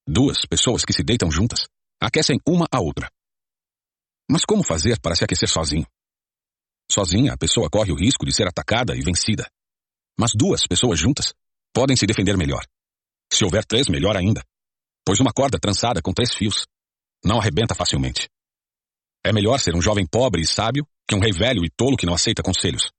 duas 0.07 0.47
pessoas 0.47 0.85
que 0.85 0.93
se 0.93 1.03
deitam 1.03 1.31
juntas 1.31 1.67
aquecem 2.01 2.39
uma 2.47 2.67
a 2.71 2.81
outra. 2.81 3.11
Mas 4.31 4.45
como 4.45 4.63
fazer 4.63 5.01
para 5.01 5.17
se 5.17 5.25
aquecer 5.25 5.49
sozinho? 5.49 5.87
Sozinha, 6.91 7.35
a 7.35 7.37
pessoa 7.37 7.69
corre 7.71 7.93
o 7.93 7.97
risco 7.97 8.25
de 8.25 8.35
ser 8.35 8.47
atacada 8.47 8.97
e 8.97 9.03
vencida. 9.03 9.49
Mas 10.19 10.33
duas 10.35 10.67
pessoas 10.67 10.99
juntas 10.99 11.33
podem 11.73 11.97
se 11.97 12.07
defender 12.07 12.37
melhor. 12.37 12.65
Se 13.33 13.45
houver 13.45 13.65
três, 13.65 13.89
melhor 13.89 14.17
ainda. 14.17 14.43
Pois 15.05 15.21
uma 15.21 15.33
corda 15.33 15.59
trançada 15.59 16.01
com 16.03 16.13
três 16.13 16.35
fios 16.35 16.65
não 17.25 17.39
arrebenta 17.39 17.75
facilmente. 17.75 18.29
É 19.25 19.33
melhor 19.33 19.59
ser 19.59 19.75
um 19.75 19.83
jovem 19.83 20.07
pobre 20.07 20.43
e 20.43 20.47
sábio 20.47 20.87
que 21.09 21.15
um 21.15 21.21
rei 21.21 21.33
velho 21.33 21.65
e 21.65 21.71
tolo 21.71 21.97
que 21.97 22.07
não 22.07 22.15
aceita 22.15 22.43
conselhos. 22.43 22.91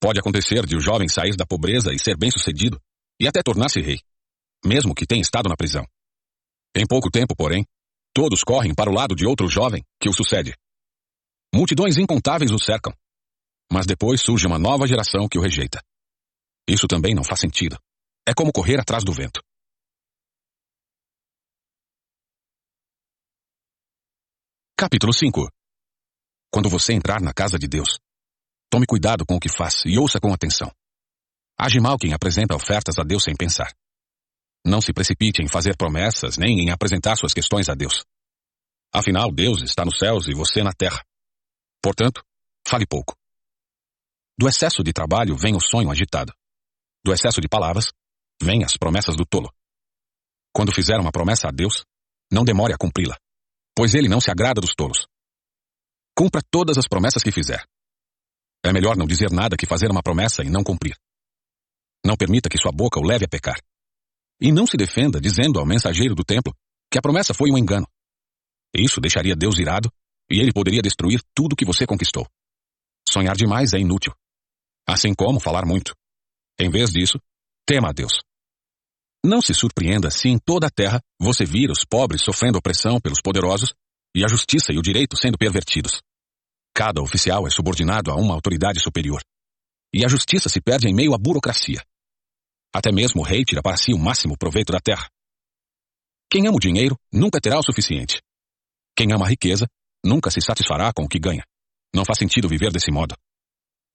Pode 0.00 0.18
acontecer 0.20 0.64
de 0.64 0.76
o 0.76 0.80
jovem 0.80 1.08
sair 1.08 1.36
da 1.36 1.44
pobreza 1.44 1.92
e 1.92 1.98
ser 1.98 2.16
bem-sucedido, 2.16 2.80
e 3.20 3.26
até 3.26 3.42
tornar-se 3.42 3.80
rei, 3.80 3.98
mesmo 4.64 4.94
que 4.94 5.06
tenha 5.06 5.20
estado 5.20 5.48
na 5.48 5.56
prisão. 5.56 5.84
Em 6.76 6.86
pouco 6.86 7.10
tempo, 7.10 7.34
porém, 7.34 7.66
todos 8.14 8.44
correm 8.44 8.74
para 8.74 8.90
o 8.90 8.94
lado 8.94 9.16
de 9.16 9.26
outro 9.26 9.48
jovem 9.48 9.82
que 10.00 10.08
o 10.08 10.12
sucede. 10.12 10.54
Multidões 11.52 11.96
incontáveis 11.96 12.52
o 12.52 12.58
cercam, 12.58 12.94
mas 13.72 13.86
depois 13.86 14.20
surge 14.20 14.46
uma 14.46 14.58
nova 14.58 14.86
geração 14.86 15.28
que 15.28 15.38
o 15.38 15.42
rejeita. 15.42 15.80
Isso 16.68 16.86
também 16.86 17.14
não 17.14 17.24
faz 17.24 17.40
sentido. 17.40 17.78
É 18.26 18.34
como 18.34 18.52
correr 18.52 18.80
atrás 18.80 19.04
do 19.04 19.12
vento. 19.12 19.40
Capítulo 24.76 25.12
5 25.12 25.48
Quando 26.52 26.68
você 26.68 26.92
entrar 26.92 27.20
na 27.20 27.34
casa 27.34 27.58
de 27.58 27.66
Deus, 27.66 27.98
tome 28.70 28.86
cuidado 28.86 29.26
com 29.26 29.36
o 29.36 29.40
que 29.40 29.48
faz 29.48 29.82
e 29.84 29.98
ouça 29.98 30.20
com 30.20 30.32
atenção. 30.32 30.70
Age 31.58 31.80
mal 31.80 31.98
quem 31.98 32.12
apresenta 32.12 32.54
ofertas 32.54 32.98
a 32.98 33.02
Deus 33.02 33.24
sem 33.24 33.34
pensar. 33.34 33.74
Não 34.64 34.80
se 34.80 34.92
precipite 34.92 35.42
em 35.42 35.48
fazer 35.48 35.76
promessas 35.76 36.36
nem 36.36 36.60
em 36.60 36.70
apresentar 36.70 37.16
suas 37.16 37.34
questões 37.34 37.68
a 37.68 37.74
Deus. 37.74 38.04
Afinal, 38.92 39.32
Deus 39.32 39.62
está 39.62 39.84
nos 39.84 39.98
céus 39.98 40.28
e 40.28 40.34
você 40.34 40.62
na 40.62 40.72
terra. 40.72 41.02
Portanto, 41.82 42.22
fale 42.66 42.86
pouco. 42.86 43.16
Do 44.38 44.48
excesso 44.48 44.82
de 44.82 44.92
trabalho 44.92 45.36
vem 45.36 45.56
o 45.56 45.60
sonho 45.60 45.90
agitado. 45.90 46.32
Do 47.04 47.12
excesso 47.12 47.40
de 47.40 47.48
palavras, 47.48 47.90
vêm 48.42 48.64
as 48.64 48.76
promessas 48.76 49.16
do 49.16 49.24
tolo. 49.26 49.52
Quando 50.52 50.72
fizer 50.72 50.98
uma 50.98 51.10
promessa 51.10 51.48
a 51.48 51.50
Deus, 51.50 51.84
não 52.30 52.44
demore 52.44 52.72
a 52.72 52.78
cumpri-la 52.78 53.16
pois 53.78 53.94
ele 53.94 54.08
não 54.08 54.20
se 54.20 54.28
agrada 54.28 54.60
dos 54.60 54.74
tolos. 54.74 55.06
Cumpra 56.16 56.42
todas 56.50 56.76
as 56.78 56.88
promessas 56.88 57.22
que 57.22 57.30
fizer. 57.30 57.64
É 58.64 58.72
melhor 58.72 58.96
não 58.96 59.06
dizer 59.06 59.30
nada 59.30 59.56
que 59.56 59.68
fazer 59.68 59.88
uma 59.88 60.02
promessa 60.02 60.42
e 60.42 60.50
não 60.50 60.64
cumprir. 60.64 60.96
Não 62.04 62.16
permita 62.16 62.48
que 62.48 62.58
sua 62.58 62.72
boca 62.72 62.98
o 62.98 63.06
leve 63.06 63.24
a 63.24 63.28
pecar. 63.28 63.56
E 64.40 64.50
não 64.50 64.66
se 64.66 64.76
defenda 64.76 65.20
dizendo 65.20 65.60
ao 65.60 65.64
mensageiro 65.64 66.16
do 66.16 66.24
templo 66.24 66.52
que 66.90 66.98
a 66.98 67.00
promessa 67.00 67.32
foi 67.32 67.52
um 67.52 67.56
engano. 67.56 67.86
Isso 68.74 69.00
deixaria 69.00 69.36
Deus 69.36 69.60
irado 69.60 69.88
e 70.28 70.40
ele 70.40 70.52
poderia 70.52 70.82
destruir 70.82 71.22
tudo 71.32 71.54
que 71.54 71.64
você 71.64 71.86
conquistou. 71.86 72.26
Sonhar 73.08 73.36
demais 73.36 73.74
é 73.74 73.78
inútil. 73.78 74.12
Assim 74.88 75.12
como 75.14 75.38
falar 75.38 75.66
muito. 75.66 75.94
Em 76.58 76.70
vez 76.70 76.90
disso, 76.90 77.20
tema 77.66 77.90
a 77.90 77.92
Deus. 77.92 78.22
Não 79.22 79.42
se 79.42 79.52
surpreenda 79.52 80.10
se 80.10 80.28
em 80.28 80.38
toda 80.38 80.68
a 80.68 80.70
terra 80.70 81.00
você 81.20 81.44
vir 81.44 81.70
os 81.70 81.84
pobres 81.84 82.22
sofrendo 82.22 82.56
opressão 82.56 82.98
pelos 82.98 83.20
poderosos 83.20 83.74
e 84.16 84.24
a 84.24 84.28
justiça 84.28 84.72
e 84.72 84.78
o 84.78 84.82
direito 84.82 85.14
sendo 85.14 85.36
pervertidos. 85.36 86.00
Cada 86.74 87.02
oficial 87.02 87.46
é 87.46 87.50
subordinado 87.50 88.10
a 88.10 88.14
uma 88.14 88.34
autoridade 88.34 88.80
superior. 88.80 89.20
E 89.92 90.04
a 90.04 90.08
justiça 90.08 90.48
se 90.48 90.60
perde 90.60 90.88
em 90.88 90.94
meio 90.94 91.12
à 91.12 91.18
burocracia. 91.18 91.82
Até 92.74 92.90
mesmo 92.90 93.20
o 93.20 93.24
rei 93.24 93.44
tira 93.44 93.60
para 93.60 93.76
si 93.76 93.92
o 93.92 93.98
máximo 93.98 94.38
proveito 94.38 94.72
da 94.72 94.80
terra. 94.80 95.06
Quem 96.30 96.46
ama 96.46 96.56
o 96.56 96.60
dinheiro 96.60 96.96
nunca 97.12 97.40
terá 97.40 97.58
o 97.58 97.62
suficiente. 97.62 98.22
Quem 98.96 99.12
ama 99.12 99.26
a 99.26 99.28
riqueza 99.28 99.66
nunca 100.04 100.30
se 100.30 100.40
satisfará 100.40 100.92
com 100.94 101.04
o 101.04 101.08
que 101.08 101.18
ganha. 101.18 101.44
Não 101.94 102.04
faz 102.04 102.18
sentido 102.18 102.48
viver 102.48 102.70
desse 102.70 102.90
modo. 102.90 103.14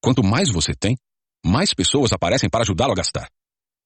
Quanto 0.03 0.21
mais 0.21 0.51
você 0.51 0.73
tem, 0.75 0.97
mais 1.45 1.73
pessoas 1.73 2.11
aparecem 2.11 2.49
para 2.49 2.63
ajudá-lo 2.63 2.91
a 2.91 2.95
gastar. 2.95 3.29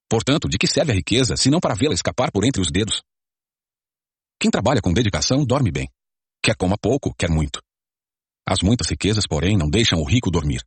Portanto, 0.09 0.49
de 0.49 0.57
que 0.57 0.65
serve 0.65 0.91
a 0.91 0.95
riqueza 0.95 1.37
se 1.37 1.51
não 1.51 1.59
para 1.59 1.75
vê-la 1.75 1.93
escapar 1.93 2.31
por 2.31 2.43
entre 2.43 2.59
os 2.59 2.71
dedos? 2.71 3.03
Quem 4.41 4.49
trabalha 4.49 4.81
com 4.81 4.91
dedicação 4.91 5.45
dorme 5.45 5.71
bem. 5.71 5.87
Quer 6.43 6.55
coma 6.55 6.75
pouco, 6.75 7.13
quer 7.13 7.29
muito. 7.29 7.61
As 8.49 8.63
muitas 8.63 8.89
riquezas, 8.89 9.27
porém, 9.27 9.55
não 9.55 9.69
deixam 9.69 9.99
o 9.99 10.03
rico 10.03 10.31
dormir. 10.31 10.63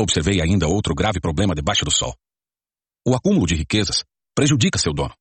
Observei 0.00 0.40
ainda 0.40 0.68
outro 0.68 0.94
grave 0.94 1.20
problema 1.20 1.54
debaixo 1.54 1.84
do 1.84 1.90
sol. 1.90 2.16
O 3.06 3.14
acúmulo 3.14 3.46
de 3.46 3.56
riquezas 3.56 4.04
prejudica 4.34 4.78
seu 4.78 4.94
dono. 4.94 5.14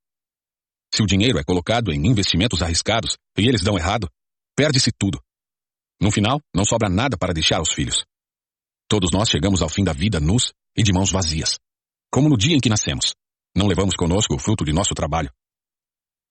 Se 0.95 1.01
o 1.03 1.05
dinheiro 1.05 1.37
é 1.37 1.43
colocado 1.43 1.91
em 1.91 2.07
investimentos 2.07 2.61
arriscados 2.61 3.17
e 3.37 3.47
eles 3.49 3.63
dão 3.63 3.77
errado, 3.77 4.09
perde-se 4.55 4.91
tudo. 4.97 5.21
No 5.99 6.09
final, 6.09 6.39
não 6.55 6.63
sobra 6.63 6.87
nada 6.87 7.17
para 7.17 7.33
deixar 7.33 7.57
aos 7.57 7.73
filhos. 7.73 8.05
Todos 8.89 9.09
nós 9.11 9.29
chegamos 9.29 9.61
ao 9.61 9.69
fim 9.69 9.83
da 9.83 9.93
vida 9.93 10.19
nus 10.19 10.53
e 10.75 10.83
de 10.83 10.93
mãos 10.93 11.11
vazias 11.11 11.57
como 12.11 12.29
no 12.29 12.37
dia 12.37 12.55
em 12.55 12.59
que 12.59 12.69
nascemos. 12.69 13.13
Não 13.55 13.67
levamos 13.67 13.95
conosco 13.95 14.35
o 14.35 14.39
fruto 14.39 14.63
de 14.63 14.73
nosso 14.73 14.93
trabalho. 14.93 15.31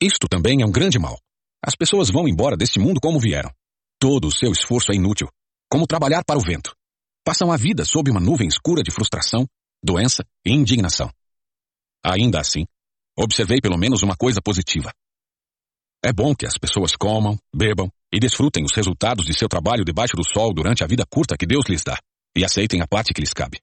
Isto 0.01 0.29
também 0.29 0.63
é 0.63 0.67
um 0.67 0.73
grande 0.73 0.99
mal. 0.99 1.19
As 1.65 1.75
pessoas 1.75 2.11
vão 2.11 2.29
embora 2.29 2.57
deste 2.57 2.79
mundo 2.79 3.01
como 3.01 3.21
vieram. 3.21 3.51
Todo 3.99 4.29
o 4.29 4.33
seu 4.33 4.53
esforço 4.53 4.93
é 4.93 4.95
inútil, 4.95 5.29
como 5.71 5.87
trabalhar 5.87 6.25
para 6.25 6.39
o 6.39 6.43
vento. 6.43 6.75
Passam 7.25 7.51
a 7.51 7.57
vida 7.57 7.85
sob 7.85 8.11
uma 8.11 8.21
nuvem 8.21 8.47
escura 8.47 8.83
de 8.83 8.91
frustração, 8.91 9.47
doença 9.83 10.25
e 10.45 10.53
indignação. 10.53 11.11
Ainda 12.05 12.41
assim, 12.41 12.67
observei 13.17 13.61
pelo 13.61 13.79
menos 13.79 14.03
uma 14.03 14.17
coisa 14.17 14.41
positiva. 14.43 14.93
É 16.05 16.13
bom 16.13 16.35
que 16.35 16.47
as 16.47 16.57
pessoas 16.59 16.95
comam, 16.95 17.39
bebam 17.55 17.91
e 18.13 18.21
desfrutem 18.21 18.65
os 18.65 18.75
resultados 18.75 19.25
de 19.25 19.35
seu 19.35 19.49
trabalho 19.49 19.85
debaixo 19.85 20.15
do 20.15 20.23
sol 20.23 20.53
durante 20.55 20.85
a 20.85 20.87
vida 20.87 21.05
curta 21.09 21.37
que 21.37 21.47
Deus 21.47 21.65
lhes 21.69 21.83
dá, 21.83 21.99
e 22.37 22.45
aceitem 22.45 22.83
a 22.83 22.87
parte 22.87 23.15
que 23.15 23.21
lhes 23.21 23.33
cabe. 23.33 23.59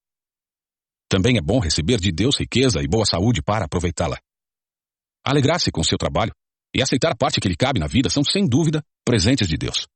Também 1.08 1.38
é 1.38 1.42
bom 1.42 1.60
receber 1.60 2.00
de 2.00 2.12
Deus 2.12 2.40
riqueza 2.40 2.82
e 2.82 2.88
boa 2.88 3.06
saúde 3.06 3.42
para 3.42 3.66
aproveitá-la. 3.66 4.20
Alegrar-se 5.24 5.72
com 5.72 5.84
seu 5.84 5.98
trabalho 5.98 6.34
e 6.76 6.82
aceitar 6.82 7.12
a 7.12 7.16
parte 7.16 7.40
que 7.40 7.48
lhe 7.48 7.56
cabe 7.56 7.80
na 7.80 7.86
vida 7.86 8.10
são, 8.10 8.24
sem 8.24 8.48
dúvida, 8.48 8.84
presentes 9.06 9.48
de 9.48 9.56
Deus. 9.56 9.88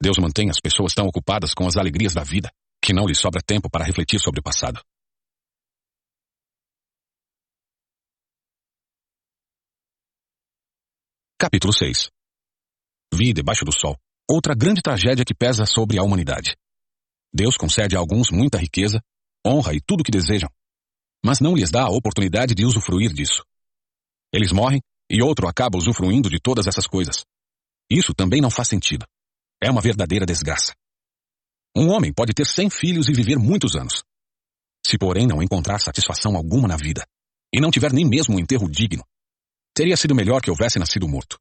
Deus 0.00 0.18
mantém 0.18 0.50
as 0.50 0.60
pessoas 0.60 0.92
tão 0.92 1.06
ocupadas 1.06 1.54
com 1.54 1.66
as 1.66 1.76
alegrias 1.76 2.12
da 2.12 2.22
vida 2.22 2.50
que 2.80 2.92
não 2.92 3.06
lhes 3.06 3.18
sobra 3.18 3.40
tempo 3.44 3.70
para 3.70 3.84
refletir 3.84 4.20
sobre 4.20 4.40
o 4.40 4.42
passado. 4.42 4.80
Capítulo 11.38 11.72
6 11.72 12.10
Vi 13.14 13.32
debaixo 13.32 13.64
do 13.64 13.72
sol 13.72 13.96
outra 14.28 14.54
grande 14.54 14.82
tragédia 14.82 15.24
que 15.24 15.34
pesa 15.34 15.64
sobre 15.64 15.98
a 15.98 16.02
humanidade. 16.02 16.54
Deus 17.32 17.56
concede 17.56 17.96
a 17.96 17.98
alguns 17.98 18.30
muita 18.30 18.58
riqueza 18.58 19.00
honra 19.46 19.74
e 19.74 19.80
tudo 19.80 20.00
o 20.00 20.04
que 20.04 20.10
desejam, 20.10 20.50
mas 21.24 21.40
não 21.40 21.54
lhes 21.54 21.70
dá 21.70 21.82
a 21.82 21.90
oportunidade 21.90 22.54
de 22.54 22.64
usufruir 22.64 23.12
disso. 23.12 23.44
Eles 24.32 24.52
morrem 24.52 24.80
e 25.10 25.22
outro 25.22 25.48
acaba 25.48 25.78
usufruindo 25.78 26.28
de 26.28 26.38
todas 26.38 26.66
essas 26.66 26.86
coisas. 26.86 27.24
Isso 27.90 28.12
também 28.14 28.40
não 28.40 28.50
faz 28.50 28.68
sentido. 28.68 29.06
É 29.62 29.70
uma 29.70 29.80
verdadeira 29.80 30.26
desgraça. 30.26 30.74
Um 31.76 31.88
homem 31.90 32.12
pode 32.12 32.32
ter 32.34 32.46
cem 32.46 32.68
filhos 32.68 33.08
e 33.08 33.12
viver 33.12 33.38
muitos 33.38 33.74
anos. 33.74 34.02
Se, 34.86 34.98
porém, 34.98 35.26
não 35.26 35.42
encontrar 35.42 35.80
satisfação 35.80 36.36
alguma 36.36 36.68
na 36.68 36.76
vida, 36.76 37.04
e 37.52 37.60
não 37.60 37.70
tiver 37.70 37.92
nem 37.92 38.06
mesmo 38.06 38.36
um 38.36 38.38
enterro 38.38 38.68
digno, 38.70 39.04
teria 39.74 39.96
sido 39.96 40.14
melhor 40.14 40.40
que 40.42 40.50
houvesse 40.50 40.78
nascido 40.78 41.08
morto. 41.08 41.38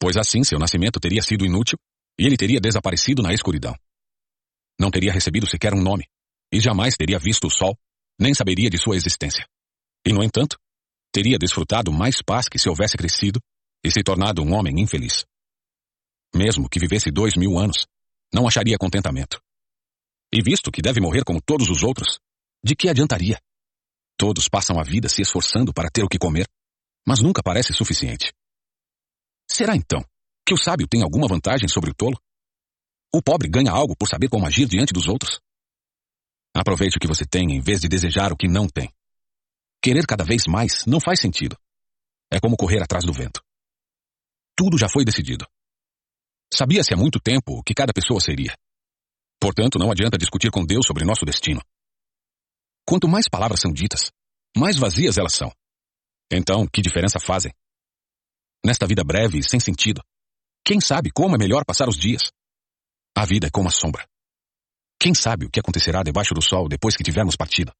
Pois 0.00 0.16
assim 0.16 0.44
seu 0.44 0.58
nascimento 0.58 1.00
teria 1.00 1.22
sido 1.22 1.44
inútil 1.44 1.78
e 2.18 2.26
ele 2.26 2.36
teria 2.36 2.60
desaparecido 2.60 3.22
na 3.22 3.32
escuridão. 3.32 3.74
Não 4.78 4.90
teria 4.90 5.12
recebido 5.12 5.48
sequer 5.48 5.74
um 5.74 5.82
nome, 5.82 6.04
e 6.52 6.60
jamais 6.60 6.96
teria 6.96 7.18
visto 7.18 7.46
o 7.46 7.50
sol, 7.50 7.76
nem 8.18 8.34
saberia 8.34 8.70
de 8.70 8.78
sua 8.78 8.96
existência. 8.96 9.46
E, 10.06 10.12
no 10.12 10.22
entanto, 10.22 10.58
teria 11.12 11.38
desfrutado 11.38 11.92
mais 11.92 12.22
paz 12.22 12.48
que 12.48 12.58
se 12.58 12.68
houvesse 12.68 12.96
crescido 12.96 13.40
e 13.84 13.90
se 13.90 14.02
tornado 14.02 14.42
um 14.42 14.54
homem 14.54 14.80
infeliz. 14.80 15.24
Mesmo 16.34 16.68
que 16.68 16.78
vivesse 16.78 17.10
dois 17.10 17.34
mil 17.36 17.58
anos, 17.58 17.86
não 18.32 18.46
acharia 18.46 18.76
contentamento. 18.78 19.40
E 20.32 20.42
visto 20.42 20.70
que 20.70 20.82
deve 20.82 21.00
morrer 21.00 21.24
como 21.24 21.40
todos 21.40 21.70
os 21.70 21.82
outros, 21.82 22.18
de 22.62 22.76
que 22.76 22.88
adiantaria? 22.88 23.40
Todos 24.16 24.48
passam 24.48 24.78
a 24.78 24.82
vida 24.82 25.08
se 25.08 25.22
esforçando 25.22 25.72
para 25.72 25.90
ter 25.90 26.02
o 26.02 26.08
que 26.08 26.18
comer, 26.18 26.46
mas 27.06 27.20
nunca 27.20 27.42
parece 27.42 27.72
suficiente. 27.72 28.32
Será 29.50 29.74
então 29.74 30.04
que 30.44 30.52
o 30.52 30.58
sábio 30.58 30.86
tem 30.86 31.02
alguma 31.02 31.26
vantagem 31.26 31.68
sobre 31.68 31.90
o 31.90 31.94
tolo? 31.94 32.20
O 33.12 33.22
pobre 33.22 33.48
ganha 33.48 33.72
algo 33.72 33.96
por 33.96 34.06
saber 34.06 34.28
como 34.28 34.46
agir 34.46 34.66
diante 34.66 34.92
dos 34.92 35.08
outros? 35.08 35.40
Aproveite 36.54 36.96
o 36.96 37.00
que 37.00 37.06
você 37.06 37.24
tem 37.24 37.52
em 37.52 37.60
vez 37.60 37.80
de 37.80 37.88
desejar 37.88 38.32
o 38.32 38.36
que 38.36 38.46
não 38.46 38.68
tem. 38.68 38.92
Querer 39.82 40.06
cada 40.06 40.24
vez 40.24 40.42
mais 40.46 40.84
não 40.86 41.00
faz 41.00 41.20
sentido. 41.20 41.56
É 42.30 42.38
como 42.38 42.56
correr 42.56 42.82
atrás 42.82 43.04
do 43.04 43.12
vento. 43.12 43.42
Tudo 44.56 44.76
já 44.76 44.88
foi 44.88 45.04
decidido. 45.04 45.46
Sabia-se 46.52 46.92
há 46.92 46.96
muito 46.96 47.20
tempo 47.20 47.58
o 47.58 47.62
que 47.62 47.74
cada 47.74 47.92
pessoa 47.92 48.20
seria. 48.20 48.54
Portanto, 49.40 49.78
não 49.78 49.90
adianta 49.90 50.18
discutir 50.18 50.50
com 50.50 50.66
Deus 50.66 50.86
sobre 50.86 51.04
nosso 51.04 51.24
destino. 51.24 51.62
Quanto 52.86 53.08
mais 53.08 53.28
palavras 53.28 53.60
são 53.60 53.72
ditas, 53.72 54.10
mais 54.56 54.76
vazias 54.76 55.16
elas 55.16 55.32
são. 55.32 55.52
Então, 56.30 56.66
que 56.66 56.82
diferença 56.82 57.20
fazem? 57.20 57.52
Nesta 58.64 58.86
vida 58.86 59.04
breve 59.04 59.38
e 59.38 59.48
sem 59.48 59.60
sentido, 59.60 60.02
quem 60.64 60.80
sabe 60.80 61.10
como 61.10 61.34
é 61.34 61.38
melhor 61.38 61.64
passar 61.64 61.88
os 61.88 61.96
dias? 61.96 62.32
A 63.20 63.24
vida 63.26 63.48
é 63.48 63.50
como 63.50 63.66
a 63.66 63.72
sombra. 63.72 64.06
Quem 64.96 65.12
sabe 65.12 65.44
o 65.44 65.50
que 65.50 65.58
acontecerá 65.58 66.04
debaixo 66.04 66.32
do 66.34 66.40
sol 66.40 66.68
depois 66.68 66.96
que 66.96 67.02
tivermos 67.02 67.34
partido? 67.34 67.72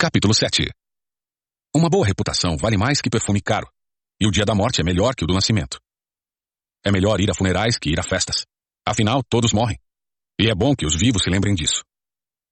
Capítulo 0.00 0.32
7 0.32 0.70
Uma 1.74 1.90
boa 1.90 2.06
reputação 2.06 2.56
vale 2.56 2.78
mais 2.78 3.02
que 3.02 3.10
perfume 3.10 3.42
caro, 3.42 3.70
e 4.18 4.26
o 4.26 4.30
dia 4.30 4.46
da 4.46 4.54
morte 4.54 4.80
é 4.80 4.82
melhor 4.82 5.14
que 5.14 5.24
o 5.24 5.26
do 5.26 5.34
nascimento. 5.34 5.78
É 6.82 6.90
melhor 6.90 7.20
ir 7.20 7.30
a 7.30 7.34
funerais 7.34 7.76
que 7.78 7.90
ir 7.90 8.00
a 8.00 8.02
festas. 8.02 8.46
Afinal, 8.82 9.22
todos 9.22 9.52
morrem. 9.52 9.78
E 10.40 10.48
é 10.48 10.54
bom 10.54 10.74
que 10.74 10.86
os 10.86 10.96
vivos 10.96 11.22
se 11.22 11.28
lembrem 11.28 11.54
disso. 11.54 11.84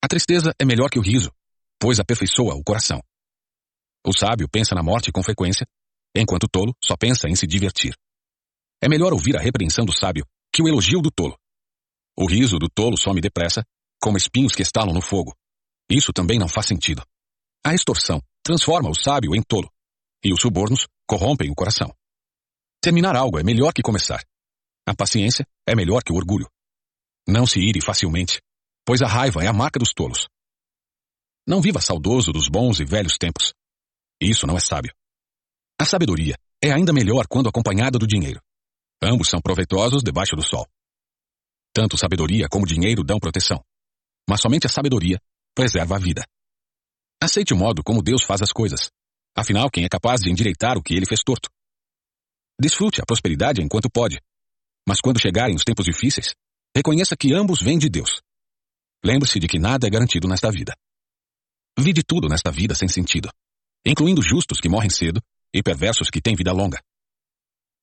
A 0.05 0.09
tristeza 0.09 0.53
é 0.61 0.65
melhor 0.67 0.91
que 0.91 0.99
o 0.99 1.03
riso, 1.03 1.33
pois 1.81 1.99
aperfeiçoa 1.99 2.55
o 2.55 2.63
coração. 2.63 3.01
O 4.07 4.13
sábio 4.13 4.47
pensa 4.47 4.75
na 4.75 4.83
morte 4.83 5.11
com 5.11 5.23
frequência, 5.23 5.67
enquanto 6.14 6.44
o 6.44 6.49
tolo 6.49 6.75
só 6.83 6.97
pensa 6.97 7.28
em 7.28 7.35
se 7.35 7.47
divertir. 7.47 7.94
É 8.83 8.88
melhor 8.88 9.12
ouvir 9.12 9.37
a 9.37 9.40
repreensão 9.40 9.85
do 9.85 9.97
sábio 9.97 10.26
que 10.52 10.62
o 10.62 10.68
elogio 10.68 11.00
do 11.00 11.11
tolo. 11.11 11.37
O 12.16 12.26
riso 12.26 12.59
do 12.59 12.68
tolo 12.68 12.97
some 12.97 13.21
depressa, 13.21 13.64
como 14.00 14.16
espinhos 14.16 14.54
que 14.54 14.62
estalam 14.62 14.94
no 14.94 15.00
fogo. 15.00 15.35
Isso 15.90 16.12
também 16.12 16.38
não 16.38 16.49
faz 16.49 16.66
sentido. 16.66 17.02
A 17.66 17.75
extorsão 17.75 18.21
transforma 18.42 18.90
o 18.90 18.94
sábio 18.94 19.35
em 19.35 19.42
tolo, 19.42 19.68
e 20.23 20.33
os 20.33 20.40
subornos 20.40 20.87
corrompem 21.06 21.50
o 21.50 21.54
coração. 21.54 21.94
Terminar 22.80 23.16
algo 23.16 23.38
é 23.38 23.42
melhor 23.42 23.73
que 23.73 23.83
começar. 23.83 24.23
A 24.87 24.94
paciência 24.94 25.47
é 25.66 25.75
melhor 25.75 26.02
que 26.02 26.12
o 26.12 26.16
orgulho. 26.16 26.49
Não 27.26 27.47
se 27.47 27.59
ire 27.59 27.80
facilmente, 27.80 28.42
pois 28.85 29.00
a 29.00 29.09
raiva 29.09 29.42
é 29.42 29.47
a 29.47 29.52
marca 29.52 29.78
dos 29.78 29.92
tolos. 29.94 30.28
Não 31.47 31.61
viva 31.61 31.80
saudoso 31.80 32.33
dos 32.33 32.49
bons 32.49 32.80
e 32.80 32.85
velhos 32.85 33.16
tempos. 33.18 33.54
Isso 34.21 34.47
não 34.47 34.56
é 34.56 34.61
sábio. 34.61 34.94
A 35.78 35.85
sabedoria 35.85 36.37
é 36.62 36.73
ainda 36.73 36.93
melhor 36.93 37.26
quando 37.26 37.49
acompanhada 37.49 37.99
do 37.99 38.07
dinheiro. 38.07 38.40
Ambos 39.02 39.28
são 39.28 39.40
proveitosos 39.40 40.02
debaixo 40.02 40.37
do 40.37 40.43
sol. 40.43 40.66
Tanto 41.75 41.99
sabedoria 41.99 42.49
como 42.49 42.66
dinheiro 42.66 43.02
dão 43.02 43.19
proteção. 43.19 43.62
Mas 44.28 44.40
somente 44.40 44.66
a 44.66 44.71
sabedoria 44.71 45.19
preserva 45.54 45.97
a 45.97 45.99
vida. 45.99 46.25
Aceite 47.21 47.52
o 47.52 47.57
modo 47.57 47.83
como 47.83 48.02
Deus 48.02 48.23
faz 48.23 48.40
as 48.40 48.52
coisas. 48.52 48.88
Afinal, 49.37 49.69
quem 49.69 49.85
é 49.85 49.88
capaz 49.88 50.21
de 50.21 50.31
endireitar 50.31 50.78
o 50.78 50.83
que 50.83 50.95
ele 50.95 51.07
fez 51.07 51.21
torto? 51.25 51.50
Desfrute 52.59 53.00
a 53.00 53.04
prosperidade 53.04 53.61
enquanto 53.61 53.90
pode. 53.90 54.21
Mas 54.87 55.00
quando 55.00 55.21
chegarem 55.21 55.57
os 55.57 55.64
tempos 55.64 55.85
difíceis, 55.85 56.35
reconheça 56.75 57.16
que 57.16 57.35
ambos 57.35 57.61
vêm 57.61 57.78
de 57.78 57.88
Deus. 57.88 58.21
Lembre-se 59.04 59.40
de 59.40 59.49
que 59.49 59.59
nada 59.59 59.87
é 59.87 59.90
garantido 59.90 60.28
nesta 60.28 60.50
vida. 60.50 60.73
Vide 61.76 62.02
tudo 62.04 62.28
nesta 62.28 62.52
vida 62.52 62.75
sem 62.75 62.88
sentido, 62.88 63.28
incluindo 63.85 64.23
justos 64.23 64.61
que 64.61 64.69
morrem 64.69 64.90
cedo 64.90 65.21
e 65.54 65.62
perversos 65.62 66.11
que 66.11 66.20
têm 66.20 66.34
vida 66.34 66.52
longa. 66.52 66.82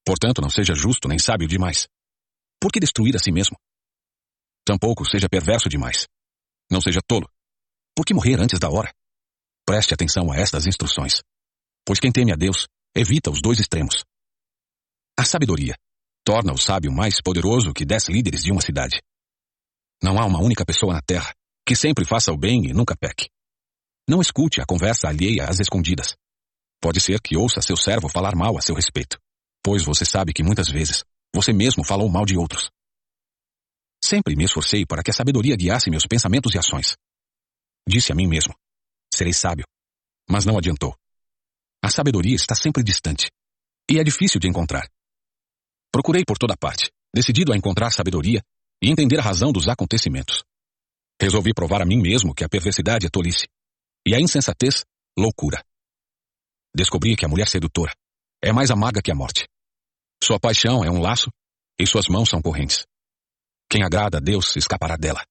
Portanto, 0.06 0.42
não 0.42 0.50
seja 0.50 0.74
justo 0.74 1.08
nem 1.08 1.18
sábio 1.18 1.48
demais. 1.48 1.88
Por 2.60 2.72
que 2.72 2.80
destruir 2.82 3.16
a 3.16 3.20
si 3.20 3.32
mesmo? 3.32 3.56
Tampouco 4.66 5.06
seja 5.06 5.30
perverso 5.30 5.70
demais. 5.70 6.06
Não 6.70 6.82
seja 6.82 7.00
tolo. 7.02 7.30
Por 7.96 8.06
que 8.06 8.14
morrer 8.14 8.40
antes 8.40 8.60
da 8.60 8.70
hora? 8.70 8.94
Preste 9.66 9.94
atenção 9.94 10.32
a 10.32 10.36
estas 10.36 10.68
instruções. 10.68 11.22
Pois 11.86 12.00
quem 12.00 12.12
teme 12.12 12.34
a 12.34 12.36
Deus 12.36 12.68
evita 12.94 13.32
os 13.32 13.42
dois 13.42 13.60
extremos. 13.60 14.04
A 15.18 15.24
sabedoria 15.24 15.76
torna 16.26 16.54
o 16.54 16.58
sábio 16.58 16.92
mais 16.92 17.22
poderoso 17.22 17.74
que 17.74 17.86
dez 17.86 18.08
líderes 18.10 18.44
de 18.44 18.52
uma 18.52 18.62
cidade. 18.62 19.02
Não 20.04 20.20
há 20.20 20.26
uma 20.26 20.42
única 20.42 20.66
pessoa 20.66 20.94
na 20.94 21.02
terra 21.02 21.34
que 21.66 21.76
sempre 21.76 22.06
faça 22.06 22.32
o 22.32 22.38
bem 22.38 22.66
e 22.66 22.74
nunca 22.74 22.96
peque. 22.98 23.30
Não 24.08 24.20
escute 24.20 24.60
a 24.60 24.66
conversa 24.66 25.08
alheia 25.08 25.46
às 25.46 25.60
escondidas. 25.60 26.16
Pode 26.82 27.00
ser 27.00 27.22
que 27.22 27.38
ouça 27.38 27.62
seu 27.62 27.78
servo 27.78 28.10
falar 28.10 28.36
mal 28.36 28.58
a 28.58 28.62
seu 28.62 28.74
respeito, 28.74 29.20
pois 29.64 29.84
você 29.84 30.04
sabe 30.04 30.34
que 30.34 30.44
muitas 30.44 30.68
vezes 30.68 31.04
você 31.34 31.54
mesmo 31.54 31.86
falou 31.86 32.10
mal 32.10 32.26
de 32.26 32.36
outros. 32.36 32.72
Sempre 34.04 34.36
me 34.36 34.46
esforcei 34.46 34.86
para 34.86 35.04
que 35.04 35.12
a 35.12 35.14
sabedoria 35.14 35.56
guiasse 35.56 35.92
meus 35.92 36.08
pensamentos 36.08 36.56
e 36.56 36.58
ações. 36.58 36.96
Disse 37.88 38.12
a 38.12 38.16
mim 38.16 38.28
mesmo: 38.28 38.56
serei 39.14 39.32
sábio. 39.32 39.66
Mas 40.28 40.46
não 40.46 40.58
adiantou. 40.58 40.96
A 41.84 41.90
sabedoria 41.90 42.36
está 42.36 42.56
sempre 42.56 42.84
distante. 42.84 43.30
E 43.90 44.00
é 44.00 44.04
difícil 44.04 44.40
de 44.40 44.48
encontrar. 44.48 44.90
Procurei 45.92 46.24
por 46.26 46.38
toda 46.38 46.58
parte, 46.58 46.92
decidido 47.14 47.54
a 47.54 47.58
encontrar 47.58 47.92
sabedoria 47.92 48.42
e 48.82 48.90
entender 48.90 49.20
a 49.20 49.24
razão 49.24 49.52
dos 49.52 49.68
acontecimentos. 49.68 50.44
Resolvi 51.22 51.54
provar 51.54 51.82
a 51.82 51.86
mim 51.86 52.02
mesmo 52.02 52.34
que 52.34 52.44
a 52.44 52.50
perversidade 52.50 53.06
é 53.06 53.10
tolice 53.10 53.48
e 54.08 54.16
a 54.16 54.20
insensatez, 54.20 54.84
loucura. 55.18 55.64
Descobri 56.76 57.16
que 57.16 57.26
a 57.26 57.28
mulher 57.28 57.48
sedutora 57.48 57.94
é 58.42 58.52
mais 58.52 58.72
amarga 58.72 59.02
que 59.02 59.12
a 59.12 59.16
morte. 59.16 59.48
Sua 60.24 60.40
paixão 60.40 60.84
é 60.84 60.90
um 60.90 61.02
laço 61.02 61.30
e 61.80 61.86
suas 61.86 62.08
mãos 62.08 62.30
são 62.30 62.42
correntes. 62.42 62.86
Quem 63.70 63.84
agrada 63.84 64.18
a 64.18 64.22
Deus 64.22 64.56
escapará 64.56 64.96
dela, 64.96 65.24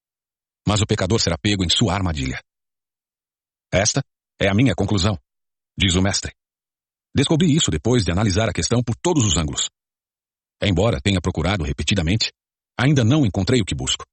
mas 0.66 0.80
o 0.80 0.86
pecador 0.86 1.20
será 1.20 1.36
pego 1.38 1.64
em 1.64 1.68
sua 1.68 1.94
armadilha. 1.94 2.42
Esta 3.72 4.02
é 4.40 4.48
a 4.48 4.54
minha 4.54 4.74
conclusão, 4.74 5.18
diz 5.76 5.94
o 5.94 6.02
mestre. 6.02 6.32
Descobri 7.14 7.54
isso 7.54 7.70
depois 7.70 8.04
de 8.04 8.12
analisar 8.12 8.48
a 8.48 8.52
questão 8.52 8.82
por 8.82 8.96
todos 8.96 9.24
os 9.24 9.36
ângulos. 9.36 9.68
Embora 10.62 11.00
tenha 11.00 11.20
procurado 11.20 11.64
repetidamente, 11.64 12.32
ainda 12.78 13.04
não 13.04 13.24
encontrei 13.24 13.60
o 13.60 13.64
que 13.64 13.74
busco. 13.74 14.04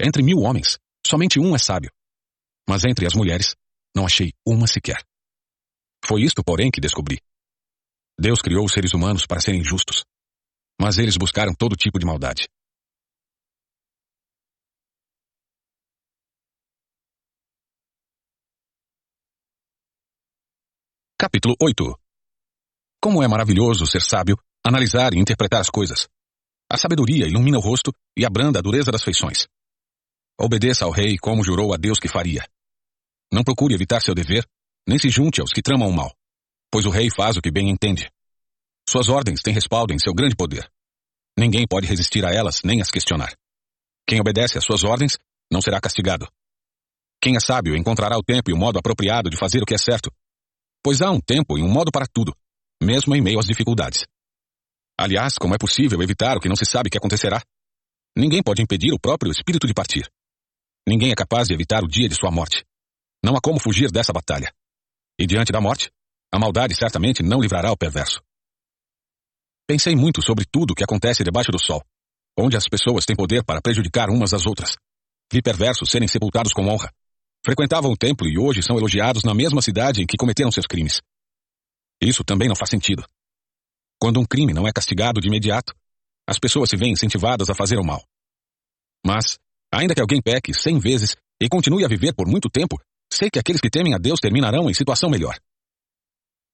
Entre 0.00 0.22
mil 0.22 0.38
homens, 0.38 0.78
somente 1.06 1.38
um 1.38 1.54
é 1.54 1.58
sábio. 1.58 1.90
Mas 2.68 2.84
entre 2.84 3.06
as 3.06 3.14
mulheres, 3.14 3.54
não 3.94 4.06
achei 4.06 4.32
uma 4.46 4.66
sequer. 4.66 5.07
Foi 6.04 6.22
isto, 6.22 6.42
porém, 6.44 6.70
que 6.70 6.80
descobri. 6.80 7.18
Deus 8.18 8.40
criou 8.40 8.64
os 8.64 8.72
seres 8.72 8.94
humanos 8.94 9.26
para 9.26 9.40
serem 9.40 9.62
justos. 9.62 10.04
Mas 10.80 10.98
eles 10.98 11.16
buscaram 11.16 11.54
todo 11.54 11.76
tipo 11.76 11.98
de 11.98 12.06
maldade. 12.06 12.48
Capítulo 21.20 21.56
8 21.60 21.98
Como 23.02 23.22
é 23.22 23.28
maravilhoso 23.28 23.86
ser 23.86 24.00
sábio, 24.00 24.36
analisar 24.64 25.12
e 25.14 25.18
interpretar 25.18 25.60
as 25.60 25.68
coisas. 25.68 26.06
A 26.70 26.76
sabedoria 26.76 27.26
ilumina 27.26 27.58
o 27.58 27.60
rosto 27.60 27.92
e 28.16 28.24
abranda 28.24 28.60
a 28.60 28.62
dureza 28.62 28.92
das 28.92 29.02
feições. 29.02 29.46
Obedeça 30.40 30.84
ao 30.84 30.92
rei 30.92 31.16
como 31.18 31.42
jurou 31.42 31.74
a 31.74 31.76
Deus 31.76 31.98
que 31.98 32.06
faria. 32.06 32.46
Não 33.32 33.42
procure 33.42 33.74
evitar 33.74 34.00
seu 34.00 34.14
dever, 34.14 34.46
nem 34.88 34.98
se 34.98 35.10
junte 35.10 35.42
aos 35.42 35.52
que 35.52 35.60
tramam 35.60 35.90
o 35.90 35.92
mal, 35.92 36.16
pois 36.72 36.86
o 36.86 36.90
rei 36.90 37.10
faz 37.14 37.36
o 37.36 37.42
que 37.42 37.50
bem 37.50 37.68
entende. 37.68 38.10
Suas 38.88 39.10
ordens 39.10 39.42
têm 39.42 39.52
respaldo 39.52 39.92
em 39.92 39.98
seu 39.98 40.14
grande 40.14 40.34
poder. 40.34 40.66
Ninguém 41.38 41.66
pode 41.68 41.86
resistir 41.86 42.24
a 42.24 42.30
elas 42.30 42.62
nem 42.64 42.80
as 42.80 42.90
questionar. 42.90 43.36
Quem 44.08 44.18
obedece 44.18 44.56
às 44.56 44.64
suas 44.64 44.84
ordens 44.84 45.18
não 45.52 45.60
será 45.60 45.78
castigado. 45.78 46.26
Quem 47.20 47.36
é 47.36 47.40
sábio 47.40 47.76
encontrará 47.76 48.16
o 48.16 48.22
tempo 48.22 48.50
e 48.50 48.54
o 48.54 48.56
modo 48.56 48.78
apropriado 48.78 49.28
de 49.28 49.36
fazer 49.36 49.62
o 49.62 49.66
que 49.66 49.74
é 49.74 49.78
certo, 49.78 50.10
pois 50.82 51.02
há 51.02 51.10
um 51.10 51.20
tempo 51.20 51.58
e 51.58 51.62
um 51.62 51.68
modo 51.68 51.90
para 51.92 52.06
tudo, 52.06 52.34
mesmo 52.82 53.14
em 53.14 53.20
meio 53.20 53.38
às 53.38 53.46
dificuldades. 53.46 54.06
Aliás, 54.98 55.34
como 55.38 55.54
é 55.54 55.58
possível 55.58 56.00
evitar 56.02 56.36
o 56.38 56.40
que 56.40 56.48
não 56.48 56.56
se 56.56 56.64
sabe 56.64 56.88
que 56.88 56.96
acontecerá? 56.96 57.42
Ninguém 58.16 58.42
pode 58.42 58.62
impedir 58.62 58.92
o 58.92 58.98
próprio 58.98 59.30
espírito 59.30 59.66
de 59.66 59.74
partir. 59.74 60.10
Ninguém 60.88 61.12
é 61.12 61.14
capaz 61.14 61.48
de 61.48 61.54
evitar 61.54 61.84
o 61.84 61.88
dia 61.88 62.08
de 62.08 62.14
sua 62.14 62.30
morte. 62.30 62.64
Não 63.22 63.36
há 63.36 63.40
como 63.40 63.60
fugir 63.60 63.90
dessa 63.90 64.12
batalha. 64.12 64.50
E 65.18 65.26
diante 65.26 65.50
da 65.50 65.60
morte, 65.60 65.90
a 66.32 66.38
maldade 66.38 66.74
certamente 66.74 67.22
não 67.22 67.40
livrará 67.40 67.72
o 67.72 67.76
perverso. 67.76 68.20
Pensei 69.66 69.96
muito 69.96 70.22
sobre 70.22 70.44
tudo 70.50 70.70
o 70.70 70.74
que 70.74 70.84
acontece 70.84 71.24
debaixo 71.24 71.50
do 71.50 71.58
sol, 71.58 71.82
onde 72.38 72.56
as 72.56 72.68
pessoas 72.68 73.04
têm 73.04 73.16
poder 73.16 73.44
para 73.44 73.60
prejudicar 73.60 74.08
umas 74.10 74.32
às 74.32 74.46
outras. 74.46 74.76
Vi 75.32 75.42
perversos 75.42 75.90
serem 75.90 76.08
sepultados 76.08 76.52
com 76.52 76.66
honra. 76.68 76.90
Frequentavam 77.44 77.90
o 77.90 77.96
templo 77.96 78.28
e 78.28 78.38
hoje 78.38 78.62
são 78.62 78.76
elogiados 78.78 79.24
na 79.24 79.34
mesma 79.34 79.60
cidade 79.60 80.02
em 80.02 80.06
que 80.06 80.16
cometeram 80.16 80.50
seus 80.50 80.66
crimes. 80.66 81.00
Isso 82.00 82.24
também 82.24 82.48
não 82.48 82.56
faz 82.56 82.70
sentido. 82.70 83.04
Quando 84.00 84.20
um 84.20 84.24
crime 84.24 84.54
não 84.54 84.66
é 84.66 84.72
castigado 84.72 85.20
de 85.20 85.28
imediato, 85.28 85.74
as 86.26 86.38
pessoas 86.38 86.70
se 86.70 86.76
veem 86.76 86.92
incentivadas 86.92 87.50
a 87.50 87.54
fazer 87.54 87.78
o 87.78 87.84
mal. 87.84 88.02
Mas, 89.04 89.38
ainda 89.72 89.94
que 89.94 90.00
alguém 90.00 90.22
peque 90.22 90.54
cem 90.54 90.78
vezes 90.78 91.16
e 91.40 91.48
continue 91.48 91.84
a 91.84 91.88
viver 91.88 92.14
por 92.14 92.28
muito 92.28 92.48
tempo, 92.48 92.80
sei 93.18 93.30
que 93.30 93.38
aqueles 93.38 93.60
que 93.60 93.68
temem 93.68 93.94
a 93.94 93.98
Deus 93.98 94.20
terminarão 94.20 94.70
em 94.70 94.74
situação 94.74 95.10
melhor. 95.10 95.36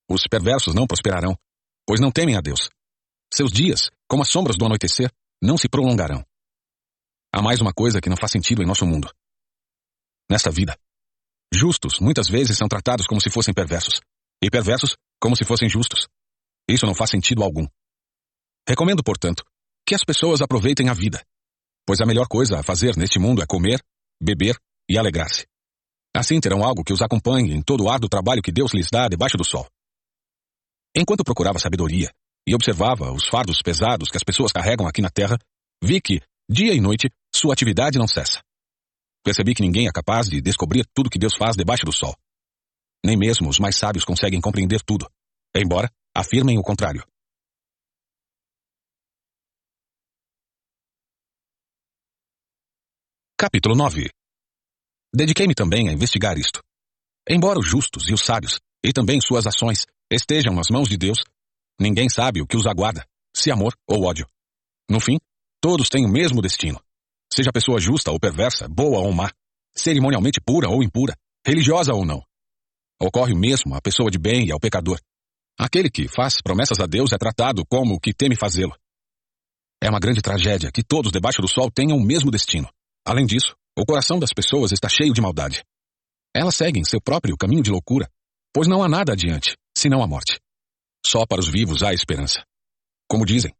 Os 0.08 0.22
perversos 0.26 0.74
não 0.74 0.86
prosperarão, 0.86 1.36
pois 1.86 2.00
não 2.00 2.10
temem 2.10 2.36
a 2.36 2.40
Deus. 2.40 2.70
Seus 3.32 3.52
dias, 3.52 3.90
como 4.08 4.22
as 4.22 4.30
sombras 4.30 4.56
do 4.56 4.64
anoitecer, 4.64 5.12
não 5.42 5.58
se 5.58 5.68
prolongarão. 5.68 6.24
Há 7.34 7.42
mais 7.42 7.60
uma 7.60 7.72
coisa 7.72 8.00
que 8.00 8.08
não 8.08 8.16
faz 8.16 8.32
sentido 8.32 8.62
em 8.62 8.66
nosso 8.66 8.86
mundo. 8.86 9.12
Nesta 10.30 10.50
vida, 10.50 10.74
justos 11.52 12.00
muitas 12.00 12.28
vezes 12.28 12.56
são 12.56 12.66
tratados 12.66 13.06
como 13.06 13.20
se 13.20 13.28
fossem 13.28 13.52
perversos, 13.52 14.00
e 14.42 14.48
perversos 14.48 14.96
como 15.20 15.36
se 15.36 15.44
fossem 15.44 15.68
justos. 15.68 16.08
Isso 16.66 16.86
não 16.86 16.94
faz 16.94 17.10
sentido 17.10 17.42
algum. 17.42 17.66
Recomendo, 18.66 19.02
portanto, 19.02 19.44
que 19.86 19.94
as 19.94 20.02
pessoas 20.02 20.40
aproveitem 20.40 20.88
a 20.88 20.94
vida, 20.94 21.22
pois 21.86 22.00
a 22.00 22.06
melhor 22.06 22.26
coisa 22.26 22.58
a 22.58 22.62
fazer 22.62 22.96
neste 22.96 23.18
mundo 23.18 23.42
é 23.42 23.46
comer, 23.46 23.84
beber 24.18 24.58
e 24.88 24.96
alegrar-se. 24.96 25.46
Assim 26.16 26.40
terão 26.40 26.62
algo 26.62 26.84
que 26.84 26.92
os 26.92 27.02
acompanhe 27.02 27.52
em 27.52 27.60
todo 27.60 27.84
o 27.84 27.90
árduo 27.90 28.08
trabalho 28.08 28.40
que 28.40 28.52
Deus 28.52 28.72
lhes 28.72 28.88
dá 28.88 29.08
debaixo 29.08 29.36
do 29.36 29.44
sol. 29.44 29.66
Enquanto 30.96 31.24
procurava 31.24 31.58
sabedoria 31.58 32.12
e 32.46 32.54
observava 32.54 33.10
os 33.10 33.26
fardos 33.26 33.60
pesados 33.60 34.10
que 34.10 34.16
as 34.16 34.22
pessoas 34.22 34.52
carregam 34.52 34.86
aqui 34.86 35.02
na 35.02 35.10
terra, 35.10 35.36
vi 35.82 36.00
que, 36.00 36.20
dia 36.48 36.72
e 36.72 36.80
noite, 36.80 37.10
sua 37.34 37.52
atividade 37.52 37.98
não 37.98 38.06
cessa. 38.06 38.40
Percebi 39.24 39.56
que 39.56 39.62
ninguém 39.62 39.88
é 39.88 39.92
capaz 39.92 40.28
de 40.28 40.40
descobrir 40.40 40.86
tudo 40.94 41.10
que 41.10 41.18
Deus 41.18 41.34
faz 41.36 41.56
debaixo 41.56 41.84
do 41.84 41.92
sol. 41.92 42.14
Nem 43.04 43.16
mesmo 43.16 43.48
os 43.48 43.58
mais 43.58 43.74
sábios 43.74 44.04
conseguem 44.04 44.40
compreender 44.40 44.82
tudo, 44.82 45.10
embora 45.56 45.90
afirmem 46.14 46.58
o 46.58 46.62
contrário. 46.62 47.04
Capítulo 53.36 53.74
9 53.74 54.08
Dediquei-me 55.14 55.54
também 55.54 55.88
a 55.88 55.92
investigar 55.92 56.36
isto. 56.36 56.60
Embora 57.28 57.60
os 57.60 57.66
justos 57.66 58.08
e 58.08 58.12
os 58.12 58.22
sábios, 58.22 58.58
e 58.84 58.92
também 58.92 59.20
suas 59.20 59.46
ações, 59.46 59.86
estejam 60.10 60.52
nas 60.52 60.66
mãos 60.68 60.88
de 60.88 60.96
Deus, 60.96 61.18
ninguém 61.80 62.08
sabe 62.08 62.42
o 62.42 62.46
que 62.46 62.56
os 62.56 62.66
aguarda, 62.66 63.06
se 63.34 63.48
amor 63.50 63.76
ou 63.88 64.04
ódio. 64.04 64.26
No 64.90 64.98
fim, 64.98 65.18
todos 65.60 65.88
têm 65.88 66.04
o 66.04 66.10
mesmo 66.10 66.42
destino. 66.42 66.80
Seja 67.32 67.52
pessoa 67.52 67.78
justa 67.78 68.10
ou 68.10 68.18
perversa, 68.18 68.68
boa 68.68 68.98
ou 68.98 69.12
má, 69.12 69.30
cerimonialmente 69.74 70.40
pura 70.40 70.68
ou 70.68 70.82
impura, 70.82 71.16
religiosa 71.46 71.94
ou 71.94 72.04
não. 72.04 72.20
Ocorre 73.00 73.32
o 73.32 73.38
mesmo 73.38 73.74
à 73.74 73.80
pessoa 73.80 74.10
de 74.10 74.18
bem 74.18 74.46
e 74.46 74.52
ao 74.52 74.58
pecador. 74.58 75.00
Aquele 75.58 75.90
que 75.90 76.08
faz 76.08 76.42
promessas 76.42 76.80
a 76.80 76.86
Deus 76.86 77.12
é 77.12 77.18
tratado 77.18 77.64
como 77.66 77.94
o 77.94 78.00
que 78.00 78.12
teme 78.12 78.34
fazê-lo. 78.34 78.76
É 79.80 79.88
uma 79.88 80.00
grande 80.00 80.20
tragédia 80.20 80.72
que 80.72 80.82
todos 80.82 81.12
debaixo 81.12 81.40
do 81.40 81.48
sol 81.48 81.70
tenham 81.70 81.96
o 81.96 82.04
mesmo 82.04 82.30
destino. 82.30 82.68
Além 83.06 83.26
disso, 83.26 83.54
o 83.76 83.84
coração 83.84 84.18
das 84.18 84.32
pessoas 84.32 84.72
está 84.72 84.88
cheio 84.88 85.12
de 85.12 85.20
maldade. 85.20 85.64
Elas 86.34 86.54
seguem 86.54 86.84
seu 86.84 87.00
próprio 87.00 87.36
caminho 87.36 87.62
de 87.62 87.70
loucura, 87.70 88.08
pois 88.52 88.68
não 88.68 88.82
há 88.82 88.88
nada 88.88 89.12
adiante, 89.12 89.56
senão 89.76 90.02
a 90.02 90.06
morte. 90.06 90.40
Só 91.04 91.26
para 91.26 91.40
os 91.40 91.48
vivos 91.48 91.82
há 91.82 91.92
esperança. 91.92 92.44
Como 93.08 93.26
dizem, 93.26 93.52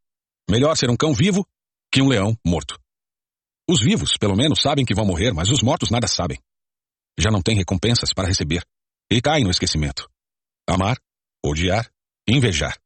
melhor 0.49 0.77
ser 0.77 0.89
um 0.89 0.97
cão 0.97 1.13
vivo 1.13 1.47
que 1.93 2.01
um 2.01 2.09
leão 2.09 2.37
morto. 2.47 2.79
Os 3.69 3.81
vivos, 3.81 4.13
pelo 4.19 4.37
menos, 4.37 4.61
sabem 4.61 4.85
que 4.85 4.95
vão 4.95 5.05
morrer, 5.05 5.33
mas 5.33 5.51
os 5.51 5.63
mortos 5.63 5.91
nada 5.91 6.07
sabem. 6.07 6.39
Já 7.19 7.31
não 7.31 7.43
têm 7.43 7.57
recompensas 7.57 8.13
para 8.13 8.29
receber 8.29 8.65
e 9.11 9.21
caem 9.21 9.45
no 9.45 9.51
esquecimento. 9.51 10.09
Amar, 10.69 10.99
odiar, 11.45 11.91
invejar. 12.29 12.79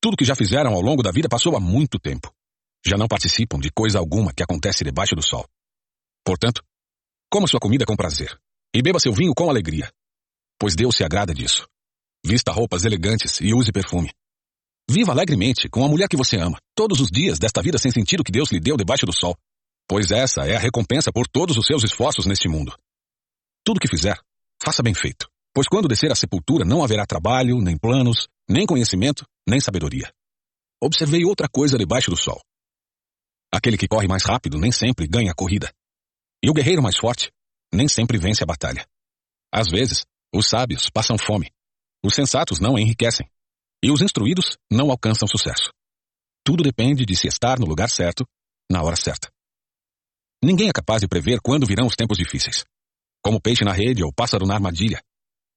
Tudo 0.00 0.16
que 0.16 0.24
já 0.24 0.34
fizeram 0.34 0.74
ao 0.74 0.80
longo 0.80 1.02
da 1.02 1.10
vida 1.10 1.28
passou 1.28 1.56
há 1.56 1.60
muito 1.60 1.98
tempo. 1.98 2.32
Já 2.86 2.96
não 2.96 3.08
participam 3.08 3.58
de 3.58 3.70
coisa 3.70 3.98
alguma 3.98 4.32
que 4.32 4.42
acontece 4.42 4.84
debaixo 4.84 5.14
do 5.14 5.22
sol. 5.22 5.46
Portanto, 6.24 6.62
coma 7.30 7.46
sua 7.46 7.60
comida 7.60 7.84
com 7.84 7.94
prazer 7.94 8.38
e 8.74 8.80
beba 8.80 8.98
seu 8.98 9.12
vinho 9.12 9.34
com 9.34 9.50
alegria, 9.50 9.92
pois 10.58 10.74
Deus 10.74 10.96
se 10.96 11.04
agrada 11.04 11.34
disso. 11.34 11.68
Vista 12.24 12.50
roupas 12.50 12.84
elegantes 12.84 13.40
e 13.40 13.52
use 13.52 13.70
perfume. 13.70 14.10
Viva 14.90 15.12
alegremente 15.12 15.68
com 15.68 15.84
a 15.84 15.88
mulher 15.88 16.08
que 16.08 16.16
você 16.16 16.36
ama, 16.36 16.58
todos 16.74 17.00
os 17.00 17.08
dias 17.08 17.38
desta 17.38 17.62
vida 17.62 17.78
sem 17.78 17.90
sentido 17.90 18.24
que 18.24 18.32
Deus 18.32 18.50
lhe 18.50 18.60
deu 18.60 18.76
debaixo 18.76 19.06
do 19.06 19.12
sol, 19.12 19.36
pois 19.88 20.10
essa 20.10 20.46
é 20.46 20.56
a 20.56 20.58
recompensa 20.58 21.12
por 21.12 21.28
todos 21.28 21.56
os 21.56 21.66
seus 21.66 21.84
esforços 21.84 22.26
neste 22.26 22.48
mundo. 22.48 22.74
Tudo 23.64 23.80
que 23.80 23.88
fizer, 23.88 24.18
faça 24.62 24.82
bem 24.82 24.94
feito, 24.94 25.28
pois 25.54 25.68
quando 25.68 25.88
descer 25.88 26.10
à 26.10 26.14
sepultura 26.14 26.64
não 26.64 26.82
haverá 26.82 27.06
trabalho, 27.06 27.60
nem 27.60 27.76
planos, 27.76 28.28
nem 28.48 28.66
conhecimento, 28.66 29.24
nem 29.46 29.60
sabedoria. 29.60 30.10
Observei 30.82 31.24
outra 31.24 31.48
coisa 31.48 31.78
debaixo 31.78 32.10
do 32.10 32.16
sol. 32.16 32.40
Aquele 33.52 33.78
que 33.78 33.88
corre 33.88 34.08
mais 34.08 34.24
rápido 34.24 34.58
nem 34.58 34.72
sempre 34.72 35.06
ganha 35.06 35.30
a 35.30 35.34
corrida. 35.34 35.72
E 36.44 36.50
o 36.50 36.52
guerreiro 36.52 36.82
mais 36.82 36.98
forte 36.98 37.32
nem 37.72 37.88
sempre 37.88 38.18
vence 38.18 38.44
a 38.44 38.46
batalha. 38.46 38.86
Às 39.50 39.70
vezes, 39.70 40.04
os 40.30 40.46
sábios 40.46 40.90
passam 40.90 41.16
fome. 41.16 41.50
Os 42.04 42.14
sensatos 42.14 42.60
não 42.60 42.78
enriquecem. 42.78 43.26
E 43.82 43.90
os 43.90 44.02
instruídos 44.02 44.58
não 44.70 44.90
alcançam 44.90 45.26
sucesso. 45.26 45.72
Tudo 46.44 46.62
depende 46.62 47.06
de 47.06 47.16
se 47.16 47.28
estar 47.28 47.58
no 47.58 47.64
lugar 47.64 47.88
certo, 47.88 48.26
na 48.70 48.82
hora 48.82 48.94
certa. 48.94 49.32
Ninguém 50.44 50.68
é 50.68 50.72
capaz 50.72 51.00
de 51.00 51.08
prever 51.08 51.40
quando 51.40 51.66
virão 51.66 51.86
os 51.86 51.96
tempos 51.96 52.18
difíceis. 52.18 52.62
Como 53.22 53.40
peixe 53.40 53.64
na 53.64 53.72
rede 53.72 54.04
ou 54.04 54.12
pássaro 54.12 54.44
na 54.44 54.52
armadilha, 54.52 55.00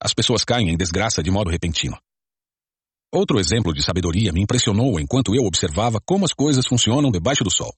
as 0.01 0.13
pessoas 0.13 0.45
caem 0.45 0.69
em 0.69 0.77
desgraça 0.77 1.21
de 1.21 1.29
modo 1.29 1.51
repentino. 1.51 1.97
Outro 3.13 3.41
exemplo 3.41 3.73
de 3.73 3.83
sabedoria 3.83 4.31
me 4.31 4.41
impressionou 4.41 5.01
enquanto 5.01 5.35
eu 5.35 5.43
observava 5.43 5.99
como 5.99 6.23
as 6.23 6.31
coisas 6.31 6.65
funcionam 6.65 7.11
debaixo 7.11 7.43
do 7.43 7.51
sol. 7.51 7.75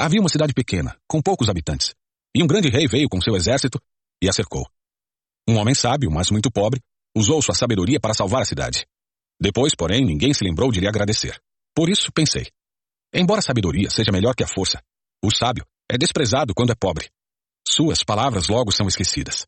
Havia 0.00 0.20
uma 0.20 0.28
cidade 0.28 0.54
pequena, 0.54 0.96
com 1.08 1.20
poucos 1.20 1.48
habitantes, 1.48 1.92
e 2.32 2.40
um 2.40 2.46
grande 2.46 2.68
rei 2.68 2.86
veio 2.86 3.08
com 3.08 3.20
seu 3.20 3.34
exército 3.34 3.80
e 4.22 4.28
a 4.28 4.32
cercou. 4.32 4.64
Um 5.48 5.56
homem 5.56 5.74
sábio, 5.74 6.08
mas 6.08 6.30
muito 6.30 6.52
pobre, 6.52 6.80
usou 7.16 7.42
sua 7.42 7.54
sabedoria 7.54 7.98
para 7.98 8.14
salvar 8.14 8.42
a 8.42 8.44
cidade. 8.44 8.86
Depois, 9.40 9.74
porém, 9.74 10.04
ninguém 10.04 10.32
se 10.32 10.44
lembrou 10.44 10.70
de 10.70 10.78
lhe 10.78 10.86
agradecer. 10.86 11.40
Por 11.74 11.88
isso, 11.88 12.12
pensei: 12.12 12.46
embora 13.12 13.40
a 13.40 13.42
sabedoria 13.42 13.90
seja 13.90 14.12
melhor 14.12 14.36
que 14.36 14.44
a 14.44 14.46
força, 14.46 14.80
o 15.24 15.34
sábio 15.34 15.66
é 15.90 15.98
desprezado 15.98 16.54
quando 16.54 16.70
é 16.70 16.76
pobre. 16.76 17.10
Suas 17.66 18.04
palavras 18.04 18.48
logo 18.48 18.70
são 18.70 18.86
esquecidas. 18.86 19.46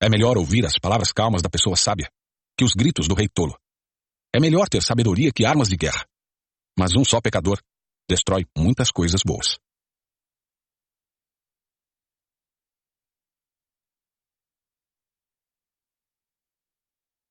É 0.00 0.08
melhor 0.08 0.38
ouvir 0.38 0.64
as 0.64 0.78
palavras 0.80 1.12
calmas 1.12 1.42
da 1.42 1.50
pessoa 1.50 1.76
sábia 1.76 2.10
que 2.56 2.64
os 2.64 2.72
gritos 2.72 3.06
do 3.06 3.14
rei 3.14 3.28
tolo. 3.28 3.54
É 4.34 4.40
melhor 4.40 4.66
ter 4.66 4.82
sabedoria 4.82 5.30
que 5.30 5.44
armas 5.44 5.68
de 5.68 5.76
guerra. 5.76 6.06
Mas 6.78 6.94
um 6.96 7.04
só 7.04 7.20
pecador 7.20 7.60
destrói 8.08 8.44
muitas 8.56 8.90
coisas 8.90 9.22
boas. 9.24 9.58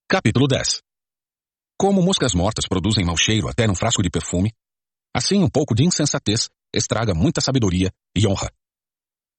Capítulo 0.07 0.47
10 0.47 0.81
Como 1.77 2.01
moscas 2.01 2.33
mortas 2.33 2.67
produzem 2.67 3.05
mau 3.05 3.17
cheiro 3.17 3.47
até 3.47 3.65
num 3.65 3.75
frasco 3.75 4.03
de 4.03 4.09
perfume, 4.09 4.53
assim 5.15 5.43
um 5.43 5.49
pouco 5.49 5.73
de 5.73 5.83
insensatez 5.83 6.49
estraga 6.73 7.13
muita 7.13 7.41
sabedoria 7.41 7.91
e 8.15 8.27
honra. 8.27 8.51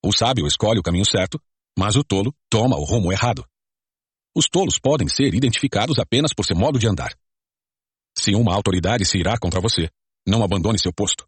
O 0.04 0.12
sábio 0.12 0.46
escolhe 0.46 0.80
o 0.80 0.82
caminho 0.82 1.04
certo, 1.04 1.40
mas 1.78 1.96
o 1.96 2.04
tolo 2.04 2.34
toma 2.50 2.76
o 2.76 2.84
rumo 2.84 3.12
errado. 3.12 3.44
Os 4.34 4.48
tolos 4.48 4.78
podem 4.78 5.08
ser 5.08 5.34
identificados 5.34 5.98
apenas 5.98 6.32
por 6.34 6.44
seu 6.44 6.56
modo 6.56 6.78
de 6.78 6.88
andar. 6.88 7.14
Se 8.18 8.34
uma 8.34 8.54
autoridade 8.54 9.04
se 9.04 9.18
irá 9.18 9.38
contra 9.38 9.60
você, 9.60 9.90
não 10.26 10.42
abandone 10.42 10.78
seu 10.78 10.92
posto. 10.92 11.26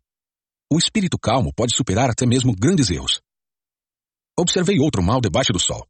O 0.70 0.78
espírito 0.78 1.18
calmo 1.18 1.52
pode 1.54 1.74
superar 1.74 2.10
até 2.10 2.26
mesmo 2.26 2.54
grandes 2.54 2.90
erros. 2.90 3.20
Observei 4.38 4.78
outro 4.78 5.02
mal 5.02 5.20
debaixo 5.20 5.52
do 5.52 5.58
sol. 5.58 5.86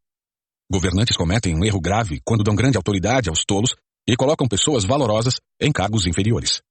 Governantes 0.71 1.16
cometem 1.16 1.57
um 1.57 1.64
erro 1.64 1.81
grave 1.81 2.21
quando 2.25 2.44
dão 2.44 2.55
grande 2.55 2.77
autoridade 2.77 3.29
aos 3.29 3.44
tolos 3.44 3.75
e 4.07 4.16
colocam 4.16 4.47
pessoas 4.47 4.85
valorosas 4.85 5.40
em 5.61 5.73
cargos 5.73 6.07
inferiores. 6.07 6.62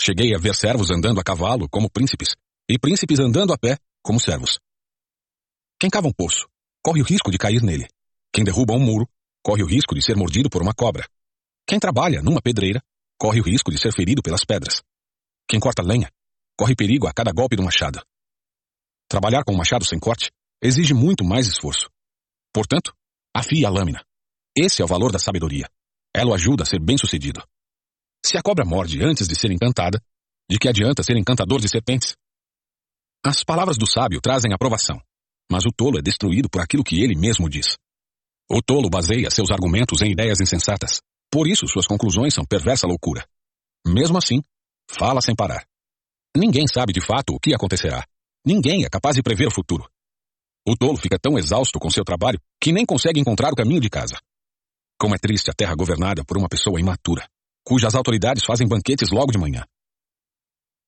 Cheguei 0.00 0.34
a 0.34 0.38
ver 0.38 0.54
servos 0.54 0.90
andando 0.90 1.20
a 1.20 1.24
cavalo 1.24 1.68
como 1.68 1.90
príncipes 1.90 2.34
e 2.68 2.78
príncipes 2.78 3.18
andando 3.18 3.52
a 3.52 3.58
pé 3.58 3.78
como 4.02 4.20
servos. 4.20 4.58
Quem 5.80 5.90
cava 5.90 6.08
um 6.08 6.12
poço 6.12 6.48
corre 6.82 7.00
o 7.00 7.04
risco 7.04 7.30
de 7.30 7.38
cair 7.38 7.62
nele. 7.62 7.88
Quem 8.32 8.44
derruba 8.44 8.74
um 8.74 8.80
muro 8.80 9.08
corre 9.42 9.62
o 9.62 9.66
risco 9.66 9.94
de 9.94 10.02
ser 10.02 10.16
mordido 10.16 10.48
por 10.48 10.62
uma 10.62 10.74
cobra. 10.74 11.06
Quem 11.66 11.78
trabalha 11.78 12.22
numa 12.22 12.40
pedreira 12.40 12.82
corre 13.18 13.40
o 13.40 13.44
risco 13.44 13.70
de 13.70 13.78
ser 13.78 13.92
ferido 13.92 14.22
pelas 14.22 14.44
pedras. 14.44 14.82
Quem 15.52 15.60
corta 15.60 15.82
lenha 15.82 16.10
corre 16.58 16.74
perigo 16.74 17.06
a 17.06 17.12
cada 17.12 17.30
golpe 17.30 17.56
do 17.56 17.62
machado. 17.62 18.02
Trabalhar 19.06 19.44
com 19.44 19.52
um 19.52 19.56
machado 19.58 19.84
sem 19.84 20.00
corte 20.00 20.30
exige 20.62 20.94
muito 20.94 21.22
mais 21.22 21.46
esforço. 21.46 21.90
Portanto, 22.54 22.94
afie 23.36 23.66
a 23.66 23.68
lâmina. 23.68 24.02
Esse 24.56 24.80
é 24.80 24.84
o 24.86 24.88
valor 24.88 25.12
da 25.12 25.18
sabedoria. 25.18 25.68
Ela 26.16 26.30
o 26.30 26.34
ajuda 26.34 26.62
a 26.62 26.66
ser 26.66 26.80
bem-sucedido. 26.80 27.46
Se 28.24 28.38
a 28.38 28.42
cobra 28.42 28.64
morde 28.64 29.04
antes 29.04 29.28
de 29.28 29.34
ser 29.34 29.50
encantada, 29.50 30.02
de 30.48 30.58
que 30.58 30.70
adianta 30.70 31.02
ser 31.02 31.18
encantador 31.18 31.60
de 31.60 31.68
serpentes? 31.68 32.16
As 33.22 33.44
palavras 33.44 33.76
do 33.76 33.86
sábio 33.86 34.22
trazem 34.22 34.54
aprovação, 34.54 35.02
mas 35.50 35.66
o 35.66 35.70
tolo 35.70 35.98
é 35.98 36.02
destruído 36.02 36.48
por 36.48 36.62
aquilo 36.62 36.82
que 36.82 37.02
ele 37.02 37.14
mesmo 37.14 37.46
diz. 37.46 37.76
O 38.50 38.62
tolo 38.62 38.88
baseia 38.88 39.30
seus 39.30 39.50
argumentos 39.50 40.00
em 40.00 40.12
ideias 40.12 40.40
insensatas, 40.40 41.02
por 41.30 41.46
isso 41.46 41.68
suas 41.68 41.86
conclusões 41.86 42.32
são 42.32 42.42
perversa 42.42 42.86
loucura. 42.86 43.28
Mesmo 43.86 44.16
assim, 44.16 44.40
fala 44.90 45.20
sem 45.20 45.34
parar. 45.34 45.66
Ninguém 46.36 46.66
sabe 46.66 46.92
de 46.92 47.00
fato 47.00 47.34
o 47.34 47.40
que 47.40 47.54
acontecerá. 47.54 48.06
Ninguém 48.44 48.84
é 48.84 48.88
capaz 48.88 49.16
de 49.16 49.22
prever 49.22 49.46
o 49.46 49.54
futuro. 49.54 49.88
O 50.66 50.76
tolo 50.76 50.96
fica 50.96 51.18
tão 51.18 51.38
exausto 51.38 51.78
com 51.78 51.90
seu 51.90 52.04
trabalho 52.04 52.40
que 52.60 52.72
nem 52.72 52.86
consegue 52.86 53.20
encontrar 53.20 53.52
o 53.52 53.56
caminho 53.56 53.80
de 53.80 53.90
casa. 53.90 54.18
Como 54.98 55.14
é 55.14 55.18
triste 55.18 55.50
a 55.50 55.54
terra 55.54 55.74
governada 55.74 56.24
por 56.24 56.38
uma 56.38 56.48
pessoa 56.48 56.80
imatura, 56.80 57.28
cujas 57.64 57.94
autoridades 57.94 58.44
fazem 58.44 58.66
banquetes 58.66 59.10
logo 59.10 59.32
de 59.32 59.38
manhã. 59.38 59.64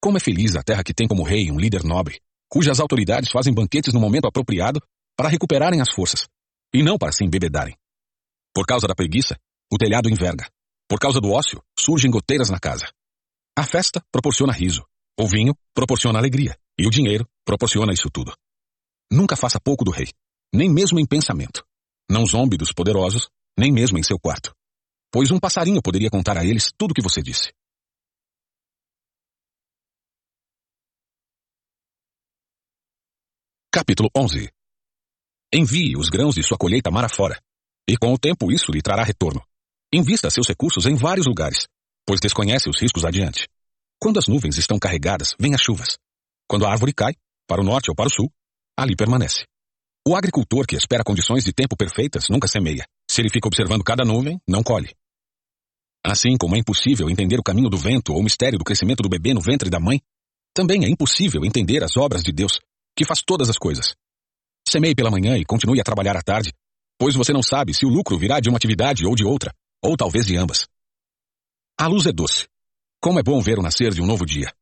Como 0.00 0.16
é 0.16 0.20
feliz 0.20 0.54
a 0.54 0.62
terra 0.62 0.84
que 0.84 0.94
tem 0.94 1.08
como 1.08 1.22
rei 1.24 1.50
um 1.50 1.58
líder 1.58 1.82
nobre, 1.82 2.20
cujas 2.48 2.78
autoridades 2.78 3.30
fazem 3.30 3.52
banquetes 3.52 3.92
no 3.92 4.00
momento 4.00 4.26
apropriado 4.26 4.80
para 5.16 5.28
recuperarem 5.28 5.80
as 5.80 5.90
forças, 5.90 6.28
e 6.72 6.82
não 6.82 6.96
para 6.96 7.12
se 7.12 7.24
embebedarem. 7.24 7.76
Por 8.54 8.66
causa 8.66 8.86
da 8.86 8.94
preguiça, 8.94 9.36
o 9.72 9.76
telhado 9.76 10.08
enverga. 10.08 10.48
Por 10.88 10.98
causa 10.98 11.20
do 11.20 11.30
ócio, 11.32 11.62
surgem 11.78 12.10
goteiras 12.10 12.50
na 12.50 12.60
casa. 12.60 12.86
A 13.56 13.64
festa 13.64 14.04
proporciona 14.10 14.52
riso, 14.52 14.84
o 15.16 15.28
vinho 15.28 15.54
proporciona 15.72 16.18
alegria 16.18 16.58
e 16.76 16.88
o 16.88 16.90
dinheiro 16.90 17.24
proporciona 17.44 17.92
isso 17.92 18.10
tudo. 18.12 18.34
Nunca 19.12 19.36
faça 19.36 19.60
pouco 19.60 19.84
do 19.84 19.92
rei, 19.92 20.08
nem 20.52 20.68
mesmo 20.68 20.98
em 20.98 21.06
pensamento. 21.06 21.64
Não 22.10 22.26
zombe 22.26 22.56
dos 22.56 22.72
poderosos, 22.72 23.28
nem 23.56 23.72
mesmo 23.72 23.96
em 23.96 24.02
seu 24.02 24.18
quarto. 24.18 24.52
Pois 25.12 25.30
um 25.30 25.38
passarinho 25.38 25.80
poderia 25.80 26.10
contar 26.10 26.36
a 26.36 26.44
eles 26.44 26.72
tudo 26.76 26.90
o 26.90 26.94
que 26.94 27.02
você 27.02 27.22
disse. 27.22 27.52
Capítulo 33.72 34.10
11 34.16 34.50
Envie 35.52 35.96
os 35.96 36.08
grãos 36.08 36.34
de 36.34 36.42
sua 36.42 36.58
colheita 36.58 36.90
mar 36.90 37.04
afora, 37.04 37.40
e 37.88 37.96
com 37.96 38.12
o 38.12 38.18
tempo 38.18 38.50
isso 38.50 38.72
lhe 38.72 38.82
trará 38.82 39.04
retorno. 39.04 39.40
Invista 39.92 40.28
seus 40.28 40.48
recursos 40.48 40.86
em 40.86 40.96
vários 40.96 41.26
lugares, 41.26 41.68
pois 42.06 42.20
desconhece 42.20 42.68
os 42.68 42.80
riscos 42.80 43.04
adiante. 43.04 43.48
Quando 44.00 44.18
as 44.18 44.26
nuvens 44.26 44.58
estão 44.58 44.78
carregadas, 44.78 45.34
vêm 45.40 45.54
as 45.54 45.60
chuvas. 45.60 45.96
Quando 46.48 46.66
a 46.66 46.70
árvore 46.70 46.92
cai, 46.92 47.14
para 47.46 47.60
o 47.60 47.64
norte 47.64 47.90
ou 47.90 47.96
para 47.96 48.08
o 48.08 48.10
sul, 48.10 48.30
ali 48.76 48.94
permanece. 48.96 49.44
O 50.06 50.14
agricultor 50.14 50.66
que 50.66 50.76
espera 50.76 51.02
condições 51.02 51.44
de 51.44 51.52
tempo 51.52 51.76
perfeitas 51.76 52.24
nunca 52.28 52.46
semeia. 52.46 52.84
Se 53.10 53.22
ele 53.22 53.30
fica 53.30 53.48
observando 53.48 53.82
cada 53.82 54.04
nuvem, 54.04 54.38
não 54.46 54.62
colhe. 54.62 54.94
Assim 56.06 56.36
como 56.36 56.54
é 56.54 56.58
impossível 56.58 57.08
entender 57.08 57.40
o 57.40 57.42
caminho 57.42 57.70
do 57.70 57.78
vento 57.78 58.12
ou 58.12 58.20
o 58.20 58.22
mistério 58.22 58.58
do 58.58 58.64
crescimento 58.64 59.02
do 59.02 59.08
bebê 59.08 59.32
no 59.32 59.40
ventre 59.40 59.70
da 59.70 59.80
mãe, 59.80 60.00
também 60.54 60.84
é 60.84 60.88
impossível 60.88 61.44
entender 61.44 61.82
as 61.82 61.96
obras 61.96 62.22
de 62.22 62.30
Deus, 62.30 62.60
que 62.94 63.06
faz 63.06 63.22
todas 63.22 63.48
as 63.48 63.56
coisas. 63.56 63.94
Semeie 64.68 64.94
pela 64.94 65.10
manhã 65.10 65.38
e 65.38 65.44
continue 65.44 65.80
a 65.80 65.84
trabalhar 65.84 66.16
à 66.16 66.22
tarde, 66.22 66.52
pois 66.98 67.14
você 67.14 67.32
não 67.32 67.42
sabe 67.42 67.72
se 67.72 67.86
o 67.86 67.88
lucro 67.88 68.18
virá 68.18 68.40
de 68.40 68.50
uma 68.50 68.58
atividade 68.58 69.06
ou 69.06 69.14
de 69.14 69.24
outra, 69.24 69.52
ou 69.82 69.96
talvez 69.96 70.26
de 70.26 70.36
ambas. 70.36 70.66
A 71.76 71.88
luz 71.88 72.06
é 72.06 72.12
doce. 72.12 72.46
Como 73.02 73.18
é 73.18 73.22
bom 73.22 73.40
ver 73.40 73.58
o 73.58 73.62
nascer 73.62 73.92
de 73.92 74.00
um 74.00 74.06
novo 74.06 74.24
dia. 74.24 74.54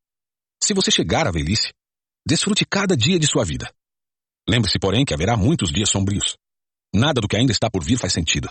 Se 0.63 0.73
você 0.73 0.91
chegar 0.91 1.27
à 1.27 1.31
velhice, 1.31 1.71
desfrute 2.27 2.65
cada 2.65 2.97
dia 2.97 3.19
de 3.19 3.27
sua 3.27 3.45
vida. 3.45 3.71
Lembre-se, 4.49 4.79
porém, 4.79 5.05
que 5.05 5.13
haverá 5.13 5.37
muitos 5.37 5.71
dias 5.71 5.91
sombrios. 5.91 6.39
Nada 6.95 7.21
do 7.21 7.29
que 7.29 7.37
ainda 7.37 7.53
está 7.53 7.71
por 7.71 7.85
vir 7.85 7.99
faz 7.99 8.15
sentido. 8.15 8.49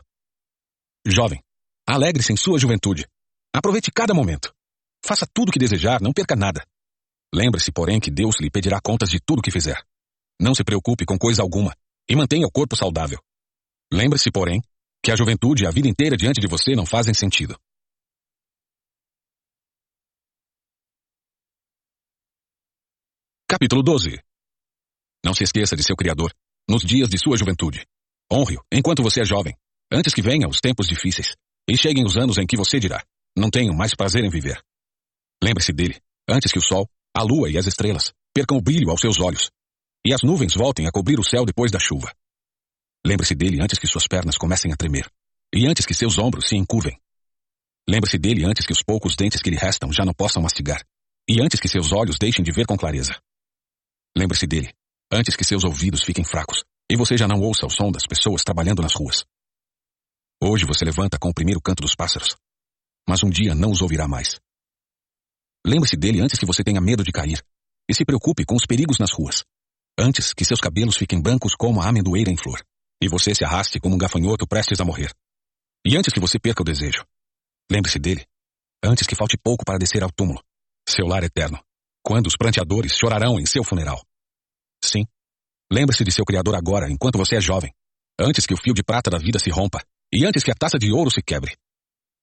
Jovem, 1.05 1.41
alegre-se 1.87 2.31
em 2.31 2.37
sua 2.37 2.59
juventude. 2.59 3.07
Aproveite 3.51 3.91
cada 3.91 4.13
momento. 4.13 4.53
Faça 5.03 5.25
tudo 5.33 5.49
o 5.49 5.51
que 5.51 5.59
desejar, 5.59 5.99
não 5.99 6.13
perca 6.13 6.35
nada. 6.35 6.63
Lembre-se, 7.33 7.71
porém, 7.71 7.99
que 7.99 8.11
Deus 8.11 8.35
lhe 8.39 8.51
pedirá 8.51 8.79
contas 8.79 9.09
de 9.09 9.19
tudo 9.19 9.39
o 9.39 9.41
que 9.41 9.51
fizer. 9.51 9.83
Não 10.39 10.53
se 10.53 10.63
preocupe 10.63 11.03
com 11.03 11.17
coisa 11.17 11.41
alguma 11.41 11.75
e 12.07 12.15
mantenha 12.15 12.45
o 12.45 12.51
corpo 12.51 12.75
saudável. 12.75 13.19
Lembre-se, 13.91 14.29
porém, 14.31 14.61
que 15.03 15.11
a 15.11 15.15
juventude 15.15 15.63
e 15.63 15.67
a 15.67 15.71
vida 15.71 15.87
inteira 15.87 16.15
diante 16.15 16.39
de 16.39 16.47
você 16.47 16.75
não 16.75 16.85
fazem 16.85 17.13
sentido. 17.13 17.57
Capítulo 23.51 23.83
12 23.83 24.17
Não 25.25 25.33
se 25.33 25.43
esqueça 25.43 25.75
de 25.75 25.83
seu 25.83 25.93
Criador, 25.93 26.33
nos 26.69 26.83
dias 26.83 27.09
de 27.09 27.17
sua 27.17 27.35
juventude. 27.35 27.85
Honre-o 28.31 28.63
enquanto 28.71 29.03
você 29.03 29.23
é 29.23 29.25
jovem, 29.25 29.53
antes 29.91 30.13
que 30.13 30.21
venham 30.21 30.49
os 30.49 30.61
tempos 30.61 30.87
difíceis, 30.87 31.35
e 31.69 31.75
cheguem 31.75 32.05
os 32.05 32.15
anos 32.15 32.37
em 32.37 32.45
que 32.45 32.55
você 32.55 32.79
dirá, 32.79 33.03
não 33.37 33.49
tenho 33.49 33.75
mais 33.75 33.93
prazer 33.93 34.23
em 34.23 34.29
viver. 34.29 34.57
Lembre-se 35.43 35.73
dele, 35.73 35.99
antes 36.29 36.49
que 36.49 36.59
o 36.59 36.61
sol, 36.61 36.87
a 37.13 37.23
lua 37.23 37.49
e 37.49 37.57
as 37.57 37.67
estrelas 37.67 38.13
percam 38.33 38.55
o 38.55 38.61
brilho 38.61 38.89
aos 38.89 39.01
seus 39.01 39.19
olhos, 39.19 39.51
e 40.07 40.13
as 40.13 40.21
nuvens 40.23 40.53
voltem 40.55 40.87
a 40.87 40.89
cobrir 40.89 41.19
o 41.19 41.23
céu 41.25 41.43
depois 41.43 41.69
da 41.69 41.77
chuva. 41.77 42.09
Lembre-se 43.05 43.35
dele 43.35 43.61
antes 43.61 43.77
que 43.77 43.85
suas 43.85 44.07
pernas 44.07 44.37
comecem 44.37 44.71
a 44.71 44.77
tremer, 44.77 45.11
e 45.53 45.67
antes 45.67 45.85
que 45.85 45.93
seus 45.93 46.17
ombros 46.17 46.47
se 46.47 46.55
encurvem. 46.55 46.97
Lembre-se 47.85 48.17
dele 48.17 48.45
antes 48.45 48.65
que 48.65 48.71
os 48.71 48.81
poucos 48.81 49.17
dentes 49.17 49.41
que 49.41 49.49
lhe 49.49 49.57
restam 49.57 49.91
já 49.91 50.05
não 50.05 50.13
possam 50.13 50.41
mastigar, 50.41 50.81
e 51.27 51.41
antes 51.41 51.59
que 51.59 51.67
seus 51.67 51.91
olhos 51.91 52.15
deixem 52.17 52.45
de 52.45 52.53
ver 52.53 52.65
com 52.65 52.77
clareza. 52.77 53.21
Lembre-se 54.17 54.45
dele, 54.45 54.73
antes 55.11 55.35
que 55.35 55.43
seus 55.43 55.63
ouvidos 55.63 56.03
fiquem 56.03 56.25
fracos 56.25 56.63
e 56.91 56.97
você 56.97 57.17
já 57.17 57.27
não 57.27 57.39
ouça 57.39 57.65
o 57.65 57.69
som 57.69 57.89
das 57.89 58.05
pessoas 58.05 58.43
trabalhando 58.43 58.81
nas 58.81 58.93
ruas. 58.93 59.23
Hoje 60.43 60.65
você 60.65 60.83
levanta 60.83 61.17
com 61.17 61.29
o 61.29 61.33
primeiro 61.33 61.61
canto 61.61 61.81
dos 61.81 61.95
pássaros, 61.95 62.35
mas 63.07 63.23
um 63.23 63.29
dia 63.29 63.55
não 63.55 63.71
os 63.71 63.81
ouvirá 63.81 64.07
mais. 64.07 64.39
Lembre-se 65.65 65.95
dele 65.95 66.19
antes 66.19 66.37
que 66.37 66.45
você 66.45 66.63
tenha 66.63 66.81
medo 66.81 67.03
de 67.03 67.11
cair 67.11 67.41
e 67.89 67.95
se 67.95 68.03
preocupe 68.03 68.43
com 68.43 68.55
os 68.55 68.65
perigos 68.65 68.99
nas 68.99 69.13
ruas, 69.13 69.45
antes 69.97 70.33
que 70.33 70.43
seus 70.43 70.59
cabelos 70.59 70.97
fiquem 70.97 71.21
brancos 71.21 71.55
como 71.55 71.81
a 71.81 71.87
amendoeira 71.87 72.29
em 72.29 72.37
flor 72.37 72.61
e 73.01 73.07
você 73.07 73.33
se 73.33 73.45
arraste 73.45 73.79
como 73.79 73.95
um 73.95 73.97
gafanhoto 73.97 74.45
prestes 74.45 74.81
a 74.81 74.85
morrer. 74.85 75.13
E 75.85 75.95
antes 75.95 76.13
que 76.13 76.19
você 76.19 76.37
perca 76.37 76.61
o 76.61 76.65
desejo, 76.65 77.05
lembre-se 77.71 77.97
dele 77.97 78.25
antes 78.83 79.07
que 79.07 79.15
falte 79.15 79.37
pouco 79.37 79.63
para 79.63 79.77
descer 79.77 80.03
ao 80.03 80.11
túmulo, 80.11 80.43
seu 80.89 81.05
lar 81.05 81.23
eterno 81.23 81.63
quando 82.03 82.27
os 82.27 82.35
pranteadores 82.35 82.93
chorarão 82.93 83.39
em 83.39 83.45
seu 83.45 83.63
funeral. 83.63 84.01
Sim, 84.83 85.05
lembre-se 85.71 86.03
de 86.03 86.11
seu 86.11 86.25
Criador 86.25 86.55
agora, 86.55 86.89
enquanto 86.89 87.17
você 87.17 87.37
é 87.37 87.41
jovem, 87.41 87.73
antes 88.19 88.45
que 88.45 88.53
o 88.53 88.57
fio 88.57 88.73
de 88.73 88.83
prata 88.83 89.09
da 89.09 89.17
vida 89.17 89.39
se 89.39 89.49
rompa 89.49 89.83
e 90.13 90.25
antes 90.25 90.43
que 90.43 90.51
a 90.51 90.55
taça 90.55 90.77
de 90.77 90.91
ouro 90.91 91.11
se 91.11 91.21
quebre. 91.21 91.55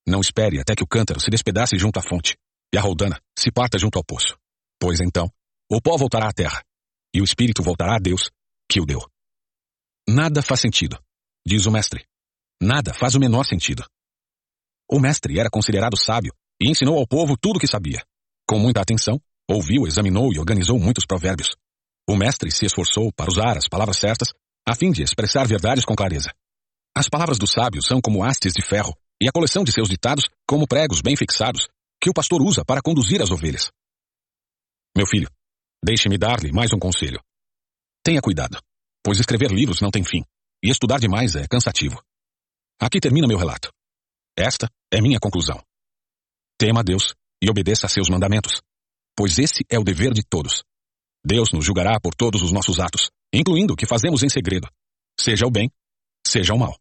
Não 0.06 0.20
espere 0.20 0.60
até 0.60 0.74
que 0.74 0.82
o 0.82 0.86
cântaro 0.86 1.20
se 1.20 1.30
despedace 1.30 1.78
junto 1.78 1.98
à 1.98 2.02
fonte 2.02 2.36
e 2.72 2.78
a 2.78 2.80
roldana 2.80 3.20
se 3.38 3.50
parta 3.50 3.78
junto 3.78 3.98
ao 3.98 4.04
poço, 4.04 4.36
pois 4.80 5.00
então 5.00 5.30
o 5.70 5.80
pó 5.80 5.96
voltará 5.96 6.28
à 6.28 6.32
terra 6.32 6.62
e 7.14 7.20
o 7.20 7.24
espírito 7.24 7.62
voltará 7.62 7.96
a 7.96 7.98
Deus 7.98 8.30
que 8.70 8.80
o 8.80 8.86
deu. 8.86 9.00
Nada 10.08 10.42
faz 10.42 10.60
sentido, 10.60 10.98
diz 11.46 11.66
o 11.66 11.70
mestre. 11.70 12.06
Nada 12.60 12.92
faz 12.92 13.14
o 13.14 13.20
menor 13.20 13.44
sentido. 13.44 13.84
O 14.90 14.98
mestre 14.98 15.38
era 15.38 15.50
considerado 15.50 15.96
sábio 15.96 16.32
e 16.60 16.70
ensinou 16.70 16.98
ao 16.98 17.06
povo 17.06 17.36
tudo 17.36 17.56
o 17.56 17.60
que 17.60 17.66
sabia. 17.66 18.02
Com 18.46 18.58
muita 18.58 18.80
atenção, 18.80 19.20
Ouviu, 19.50 19.86
examinou 19.86 20.30
e 20.32 20.38
organizou 20.38 20.78
muitos 20.78 21.06
provérbios. 21.06 21.56
O 22.06 22.16
mestre 22.16 22.50
se 22.50 22.66
esforçou 22.66 23.10
para 23.12 23.30
usar 23.30 23.56
as 23.56 23.66
palavras 23.66 23.96
certas 23.96 24.28
a 24.66 24.74
fim 24.74 24.92
de 24.92 25.02
expressar 25.02 25.46
verdades 25.46 25.86
com 25.86 25.96
clareza. 25.96 26.30
As 26.94 27.08
palavras 27.08 27.38
do 27.38 27.46
sábio 27.46 27.82
são 27.82 28.00
como 28.00 28.22
hastes 28.22 28.52
de 28.52 28.62
ferro 28.62 28.94
e 29.20 29.26
a 29.26 29.32
coleção 29.32 29.64
de 29.64 29.72
seus 29.72 29.88
ditados 29.88 30.28
como 30.46 30.66
pregos 30.68 31.00
bem 31.00 31.16
fixados 31.16 31.66
que 32.00 32.10
o 32.10 32.12
pastor 32.12 32.42
usa 32.42 32.62
para 32.64 32.82
conduzir 32.82 33.22
as 33.22 33.30
ovelhas. 33.30 33.70
Meu 34.94 35.06
filho, 35.06 35.30
deixe-me 35.82 36.18
dar-lhe 36.18 36.52
mais 36.52 36.72
um 36.74 36.78
conselho. 36.78 37.22
Tenha 38.04 38.20
cuidado, 38.20 38.60
pois 39.02 39.18
escrever 39.18 39.50
livros 39.50 39.80
não 39.80 39.90
tem 39.90 40.04
fim 40.04 40.22
e 40.62 40.70
estudar 40.70 40.98
demais 40.98 41.34
é 41.36 41.46
cansativo. 41.48 42.02
Aqui 42.78 43.00
termina 43.00 43.26
meu 43.26 43.38
relato. 43.38 43.72
Esta 44.36 44.68
é 44.92 45.00
minha 45.00 45.18
conclusão. 45.18 45.62
Tema 46.58 46.80
a 46.80 46.82
Deus 46.82 47.14
e 47.42 47.48
obedeça 47.48 47.86
a 47.86 47.88
seus 47.88 48.08
mandamentos 48.08 48.60
pois 49.18 49.36
esse 49.36 49.64
é 49.68 49.76
o 49.76 49.82
dever 49.82 50.14
de 50.14 50.22
todos. 50.22 50.62
Deus 51.26 51.50
nos 51.52 51.64
julgará 51.64 51.98
por 52.00 52.14
todos 52.14 52.40
os 52.40 52.52
nossos 52.52 52.78
atos, 52.78 53.10
incluindo 53.34 53.74
o 53.74 53.76
que 53.76 53.84
fazemos 53.84 54.22
em 54.22 54.28
segredo, 54.28 54.68
seja 55.18 55.44
o 55.44 55.50
bem, 55.50 55.68
seja 56.24 56.54
o 56.54 56.58
mal. 56.58 56.78